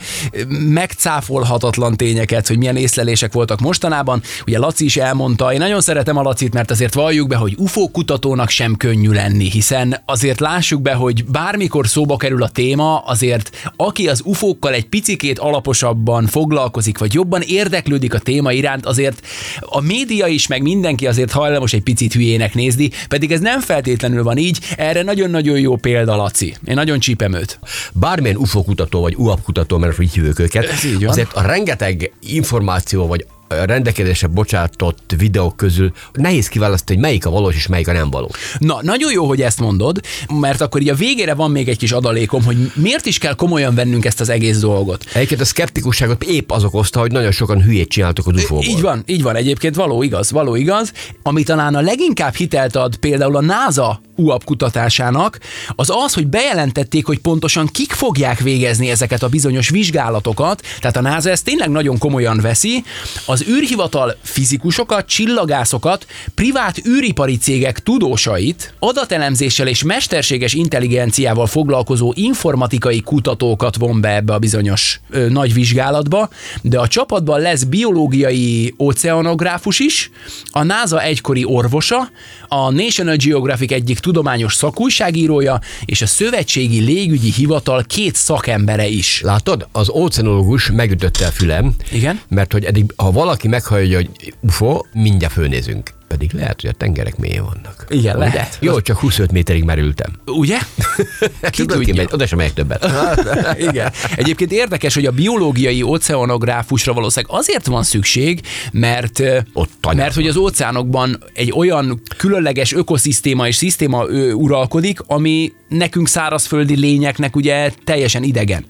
megcáfolhatatlan 0.49 1.97
tényeket, 1.97 2.47
hogy 2.47 2.59
milyen 2.59 2.77
észlelések 2.77 3.33
voltak 3.33 3.61
mostanában. 3.61 4.23
Ugye 4.47 4.59
Laci 4.59 4.85
is 4.85 4.97
elmondta, 4.97 5.53
én 5.53 5.59
nagyon 5.59 5.81
szeretem 5.81 6.17
a 6.17 6.23
Lacit, 6.23 6.55
mert 6.55 6.71
azért 6.71 6.95
valljuk 6.95 7.29
be, 7.29 7.37
hogy 7.37 7.55
UFO 7.57 7.89
kutatónak 7.89 8.49
sem 8.49 8.77
könnyű 8.77 9.11
lenni, 9.11 9.51
hiszen 9.51 10.03
azért 10.05 10.41
lássuk 10.41 10.83
be, 10.83 10.93
hogy 10.95 11.25
bármikor 11.25 11.87
szóba 11.87 12.17
kerül 12.17 12.43
a 12.43 12.49
téma, 12.49 12.99
azért 12.99 13.71
aki 13.77 14.09
az 14.09 14.21
UFO-kkal 14.25 14.73
egy 14.73 14.89
picikét 14.89 15.39
alaposabban 15.39 16.27
foglalkozik, 16.27 16.99
vagy 16.99 17.15
jobban 17.15 17.41
érdeklődik 17.41 18.15
a 18.15 18.19
téma 18.19 18.53
iránt, 18.53 18.87
azért 18.87 19.27
a 19.69 19.81
média 19.81 20.27
is, 20.27 20.47
meg 20.47 20.63
mindenki 20.63 21.07
azért 21.07 21.31
hajlamos 21.31 21.73
egy 21.73 21.83
picit 21.83 22.13
hülyének 22.13 22.55
nézni, 22.55 22.91
pedig 23.09 23.33
ez 23.33 23.41
nem 23.41 23.61
feltétlenül 23.61 24.23
van 24.23 24.37
így. 24.37 24.59
Erre 24.77 25.03
nagyon-nagyon 25.03 25.59
jó 25.59 25.77
példa, 25.77 26.17
Laci. 26.17 26.55
Én 26.65 26.75
nagyon 26.75 26.99
csípem 26.99 27.35
őt. 27.35 27.59
Bármilyen 27.93 28.37
UFO 28.37 28.63
kutató 28.63 29.01
vagy 29.01 29.15
UAP 29.17 29.43
kutató, 29.43 29.79
mert 29.79 30.01
így 30.01 30.13
hívjuk 30.13 30.39
őket, 30.39 30.67
azért 31.07 31.33
a 31.33 31.41
rengeteg 31.41 32.13
információ 32.21 33.07
vagy 33.07 33.27
rendelkezésre 33.49 34.27
bocsátott 34.27 35.15
videók 35.19 35.57
közül 35.57 35.93
nehéz 36.13 36.49
kiválasztani, 36.49 36.99
hogy 36.99 37.09
melyik 37.09 37.27
a 37.27 37.31
valós 37.31 37.55
és 37.55 37.67
melyik 37.67 37.89
a 37.89 37.93
nem 37.93 38.11
valós. 38.11 38.57
Na, 38.59 38.79
nagyon 38.83 39.13
jó, 39.13 39.27
hogy 39.27 39.43
ezt 39.43 39.61
mondod, 39.61 40.01
mert 40.41 40.61
akkor 40.61 40.81
így 40.81 40.89
a 40.89 40.95
végére 40.95 41.35
van 41.35 41.51
még 41.51 41.69
egy 41.69 41.79
kis 41.79 41.93
adalékom, 41.93 42.45
hogy 42.45 42.73
miért 42.75 43.07
is 43.07 43.19
kell 43.19 43.35
komolyan 43.35 43.75
vennünk 43.75 44.05
ezt 44.05 44.21
az 44.21 44.29
egész 44.29 44.59
dolgot. 44.59 45.05
Egyébként 45.13 45.41
a 45.41 45.45
szkeptikusságot 45.45 46.23
épp 46.25 46.51
az 46.51 46.65
okozta, 46.65 47.01
hogy 47.01 47.13
nagyon 47.13 47.31
sokan 47.31 47.63
hülyét 47.63 47.89
csináltak 47.89 48.27
az 48.27 48.43
UFO-ból. 48.43 48.65
Így 48.65 48.81
van, 48.81 49.03
így 49.07 49.23
van. 49.23 49.37
Egyébként 49.37 49.75
való 49.75 50.03
igaz, 50.03 50.31
való 50.31 50.55
igaz. 50.55 50.93
Ami 51.23 51.43
talán 51.43 51.75
a 51.75 51.81
leginkább 51.81 52.35
hitelt 52.35 52.77
ad 52.77 52.97
például 52.97 53.37
a 53.37 53.41
NASA 53.41 54.01
UAP 54.17 54.45
kutatásának, 54.45 55.39
az 55.75 55.91
az, 56.05 56.15
hogy 56.15 56.27
bejelentették, 56.27 57.07
hogy 57.07 57.19
pontosan 57.19 57.67
kik 57.67 57.93
fogják 57.93 58.41
végezni 58.41 58.91
ezeket 58.91 59.23
a 59.23 59.29
bizonyos 59.29 59.69
vizsgálatokat, 59.69 60.63
tehát 60.81 60.97
a 60.97 61.01
NASA 61.01 61.31
ezt 61.31 61.45
tényleg 61.45 61.71
nagyon 61.71 61.99
komolyan 61.99 62.41
veszi, 62.41 62.85
az 63.27 63.45
űrhivatal 63.49 64.17
fizikusokat, 64.23 65.07
csillagászokat, 65.07 66.07
privát 66.35 66.87
űripari 66.87 67.37
cégek 67.37 67.79
tudósait, 67.79 68.75
adatelemzéssel 68.79 69.67
és 69.67 69.83
mesterséges 69.83 70.53
intelligenciával 70.53 71.47
foglalkozó 71.47 72.13
informatikai 72.15 73.01
kutatókat 73.01 73.77
von 73.77 74.01
be 74.01 74.15
ebbe 74.15 74.35
a 74.35 74.39
bizonyos 74.39 75.01
ö, 75.11 75.29
nagy 75.29 75.55
vizsgálatba, 75.55 76.29
de 76.63 76.79
a 76.79 76.89
csapatban 76.89 77.41
lesz 77.41 77.63
biológiai 77.63 78.75
oceanográfus 78.77 79.79
is, 79.79 80.11
a 80.51 80.63
NASA 80.63 81.03
egykori 81.03 81.45
orvosa, 81.45 82.11
a 82.49 82.71
National 82.71 83.17
Geographic 83.17 83.73
egyik 83.73 83.99
tudományos 84.07 84.55
szakújságírója 84.55 85.61
és 85.85 86.03
a 86.03 86.07
Szövetségi 86.07 86.81
Légügyi 86.81 87.33
Hivatal 87.33 87.85
két 87.87 88.15
szakembere 88.15 88.87
is. 88.87 89.21
Látod, 89.21 89.69
az 89.73 89.91
óceanológus 89.91 90.71
megütötte 90.71 91.27
a 91.27 91.31
fülem, 91.31 91.75
Igen? 91.93 92.21
mert 92.29 92.53
hogy 92.53 92.65
eddig, 92.65 92.93
ha 92.97 93.11
valaki 93.11 93.49
meghallja, 93.49 93.97
hogy 93.97 94.35
UFO, 94.41 94.81
mindjárt 94.93 95.33
fölnézünk. 95.33 95.91
Pedig 96.17 96.33
lehet, 96.33 96.61
hogy 96.61 96.71
a 96.71 96.73
tengerek 96.73 97.17
mélyén 97.17 97.43
vannak. 97.45 97.85
Igen, 97.89 98.17
Ugye? 98.17 98.25
lehet. 98.27 98.59
Jó, 98.61 98.81
csak 98.81 98.99
25 98.99 99.33
méterig 99.33 99.65
merültem. 99.65 100.13
Ugye? 100.27 100.59
Ki 101.51 101.65
tudja? 101.65 101.95
ki- 102.05 102.13
Oda 102.15 102.27
sem 102.27 102.39
megyek 102.39 102.53
többet. 102.55 102.87
Igen. 103.71 103.93
Egyébként 104.17 104.53
érdekes, 104.53 104.95
hogy 104.95 105.07
a 105.07 105.11
biológiai 105.11 105.83
oceanográfusra 105.83 106.93
valószínűleg 106.93 107.39
azért 107.39 107.67
van 107.67 107.83
szükség, 107.83 108.41
mert, 108.73 109.23
Ott 109.53 109.95
mert 109.95 110.15
hogy 110.15 110.27
az 110.27 110.37
óceánokban 110.37 111.19
egy 111.35 111.53
olyan 111.57 112.01
különleges 112.17 112.73
ökoszisztéma 112.73 113.47
és 113.47 113.57
szisztéma 113.57 114.05
uralkodik, 114.35 114.99
ami 115.07 115.53
nekünk 115.69 116.09
szárazföldi 116.09 116.77
lényeknek 116.77 117.37
ugye 117.37 117.71
teljesen 117.85 118.23
idegen. 118.23 118.65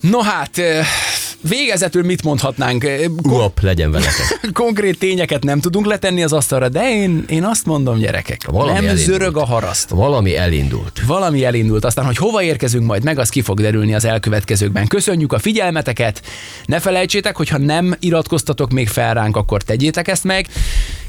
No 0.00 0.20
hát, 0.20 0.60
végezetül 1.40 2.02
mit 2.02 2.22
mondhatnánk? 2.22 2.86
Uap, 3.22 3.60
legyen 3.60 3.90
veletek. 3.90 4.40
konkrét 4.52 4.98
tényeket 4.98 5.42
nem 5.42 5.60
tudunk 5.60 5.86
letenni 5.86 6.22
az 6.22 6.32
asztalra, 6.32 6.68
de 6.68 6.90
én, 6.90 7.24
én 7.28 7.44
azt 7.44 7.66
mondom, 7.66 7.98
gyerekek, 7.98 8.40
Valami 8.46 8.72
nem 8.72 8.84
elindult. 8.84 9.06
zörög 9.06 9.36
a 9.36 9.44
haraszt. 9.44 9.88
Valami 9.88 10.36
elindult. 10.36 11.00
Valami 11.06 11.44
elindult, 11.44 11.84
aztán, 11.84 12.04
hogy 12.04 12.16
hova 12.16 12.42
érkezünk 12.42 12.84
majd 12.86 13.04
meg, 13.04 13.18
az 13.18 13.28
ki 13.28 13.40
fog 13.40 13.60
derülni 13.60 13.94
az 13.94 14.04
elkövetkezőkben. 14.04 14.86
Köszönjük 14.86 15.32
a 15.32 15.38
figyelmeteket, 15.38 16.22
ne 16.64 16.80
felejtsétek, 16.80 17.36
hogyha 17.36 17.58
nem 17.58 17.96
iratkoztatok 18.00 18.70
még 18.70 18.88
fel 18.88 19.14
ránk, 19.14 19.36
akkor 19.36 19.62
tegyétek 19.62 20.08
ezt 20.08 20.24
meg. 20.24 20.46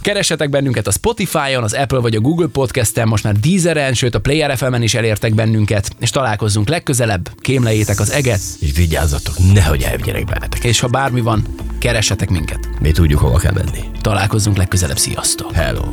Keressetek 0.02 0.50
bennünket 0.50 0.88
a 0.88 0.92
Spotify-on, 0.92 1.64
az 1.64 1.74
Apple 1.74 2.00
vagy 2.00 2.16
a 2.16 2.20
Google 2.20 2.48
Podcast-en, 2.48 3.08
most 3.08 3.24
már 3.24 3.34
Deezeren, 3.36 3.94
sőt 3.94 4.16
a 4.16 4.20
Player 4.20 4.58
FM-en 4.58 4.82
is 4.82 4.94
elértek 4.94 5.34
bennünket, 5.34 5.90
és 6.00 6.10
találkozzunk 6.10 6.68
legközelebb, 6.70 7.30
kémlejétek 7.40 8.00
az 8.00 8.12
eget, 8.12 8.40
És 8.60 8.72
vigyázzatok, 8.76 9.36
nehogy 9.54 9.82
elvigyenek 9.82 10.26
beletek. 10.26 10.64
és 10.64 10.80
ha 10.80 10.88
bármi 10.88 11.22
van, 11.22 11.44
keressetek 11.80 12.30
minket. 12.30 12.70
Mi 12.80 12.92
tudjuk, 12.92 13.20
hova 13.20 13.38
kell 13.38 13.54
menni. 13.54 13.84
Találkozzunk 14.02 14.58
legközelebb, 14.58 14.98
sziasztok! 14.98 15.54
Hello. 15.54 15.84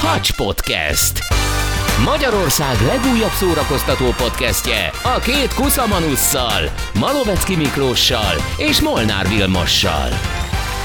Hacs 0.00 0.32
Podcast. 0.32 1.18
Magyarország 2.04 2.76
legújabb 2.86 3.30
szórakoztató 3.32 4.04
podcastje 4.16 4.90
a 5.16 5.18
két 5.18 5.54
kuszamanusszal, 5.54 6.60
Malovecki 6.98 7.56
Miklóssal 7.56 8.34
és 8.56 8.80
Molnár 8.80 9.28
Vilmossal. 9.28 10.08